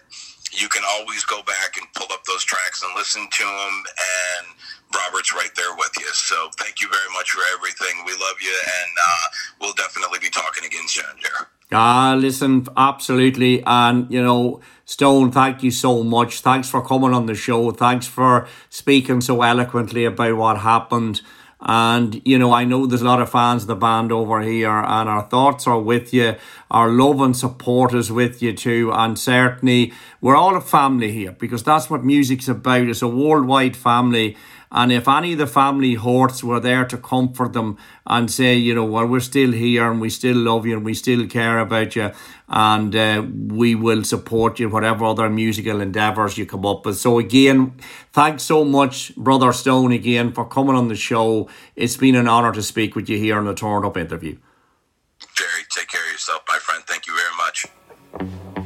you 0.51 0.69
can 0.69 0.83
always 0.95 1.25
go 1.25 1.43
back 1.43 1.75
and 1.77 1.85
pull 1.93 2.07
up 2.13 2.23
those 2.23 2.43
tracks 2.43 2.83
and 2.83 2.91
listen 2.95 3.27
to 3.29 3.43
them. 3.43 3.83
And 3.83 4.47
Robert's 4.95 5.33
right 5.33 5.53
there 5.55 5.75
with 5.75 5.91
you. 5.99 6.07
So 6.13 6.49
thank 6.57 6.79
you 6.79 6.87
very 6.87 7.11
much 7.13 7.31
for 7.31 7.41
everything. 7.53 8.05
We 8.05 8.13
love 8.13 8.39
you, 8.41 8.55
and 8.63 8.91
uh, 8.95 9.25
we'll 9.59 9.73
definitely 9.73 10.19
be 10.19 10.29
talking 10.29 10.63
again 10.65 10.87
soon, 10.87 11.05
Gerry. 11.19 11.47
Ah, 11.71 12.15
listen, 12.15 12.67
absolutely. 12.77 13.63
And, 13.65 14.11
you 14.11 14.21
know, 14.21 14.61
Stone, 14.85 15.31
thank 15.31 15.63
you 15.63 15.71
so 15.71 16.03
much. 16.03 16.41
Thanks 16.41 16.69
for 16.69 16.85
coming 16.85 17.13
on 17.13 17.25
the 17.25 17.33
show. 17.33 17.71
Thanks 17.71 18.05
for 18.05 18.47
speaking 18.69 19.21
so 19.21 19.41
eloquently 19.41 20.05
about 20.05 20.37
what 20.37 20.57
happened. 20.59 21.21
And, 21.65 22.21
you 22.25 22.37
know, 22.37 22.51
I 22.51 22.65
know 22.65 22.85
there's 22.85 23.01
a 23.01 23.05
lot 23.05 23.21
of 23.21 23.31
fans 23.31 23.63
of 23.63 23.67
the 23.67 23.75
band 23.75 24.11
over 24.11 24.41
here, 24.41 24.69
and 24.69 25.09
our 25.09 25.23
thoughts 25.23 25.65
are 25.65 25.79
with 25.79 26.13
you. 26.13 26.35
Our 26.69 26.89
love 26.89 27.21
and 27.21 27.35
support 27.35 27.93
is 27.93 28.11
with 28.11 28.41
you 28.41 28.51
too. 28.51 28.91
And 28.93 29.17
certainly, 29.17 29.93
we're 30.19 30.35
all 30.35 30.57
a 30.57 30.61
family 30.61 31.11
here 31.11 31.31
because 31.31 31.63
that's 31.63 31.89
what 31.89 32.03
music's 32.03 32.49
about. 32.49 32.89
It's 32.89 33.01
a 33.01 33.07
worldwide 33.07 33.77
family. 33.77 34.35
And 34.73 34.91
if 34.91 35.07
any 35.07 35.33
of 35.33 35.37
the 35.37 35.45
family 35.45 35.93
horts 35.93 36.43
were 36.43 36.59
there 36.59 36.83
to 36.85 36.97
comfort 36.97 37.53
them 37.53 37.77
and 38.07 38.29
say, 38.29 38.55
you 38.55 38.73
know, 38.73 38.83
well, 38.83 39.05
we're 39.05 39.19
still 39.19 39.51
here 39.51 39.89
and 39.89 40.01
we 40.01 40.09
still 40.09 40.35
love 40.35 40.65
you 40.65 40.75
and 40.75 40.83
we 40.83 40.95
still 40.95 41.27
care 41.27 41.59
about 41.59 41.95
you 41.95 42.11
and 42.49 42.95
uh, 42.95 43.23
we 43.47 43.75
will 43.75 44.03
support 44.03 44.59
you, 44.59 44.69
whatever 44.69 45.05
other 45.05 45.29
musical 45.29 45.79
endeavours 45.79 46.39
you 46.39 46.47
come 46.47 46.65
up 46.65 46.87
with. 46.87 46.97
So, 46.97 47.19
again, 47.19 47.75
thanks 48.11 48.43
so 48.43 48.65
much, 48.65 49.15
Brother 49.15 49.53
Stone, 49.53 49.91
again, 49.91 50.33
for 50.33 50.45
coming 50.45 50.75
on 50.75 50.87
the 50.87 50.95
show. 50.95 51.47
It's 51.75 51.97
been 51.97 52.15
an 52.15 52.27
honour 52.27 52.51
to 52.53 52.63
speak 52.63 52.95
with 52.95 53.07
you 53.09 53.17
here 53.19 53.37
on 53.37 53.45
the 53.45 53.53
Torn 53.53 53.85
Up 53.85 53.95
interview. 53.95 54.37
Gerry, 55.35 55.49
take 55.69 55.87
care 55.87 56.03
of 56.03 56.11
yourself, 56.11 56.41
my 56.47 56.57
friend. 56.57 56.83
Thank 56.87 57.05
you 57.05 57.15
very 57.15 57.35
much. 57.37 58.62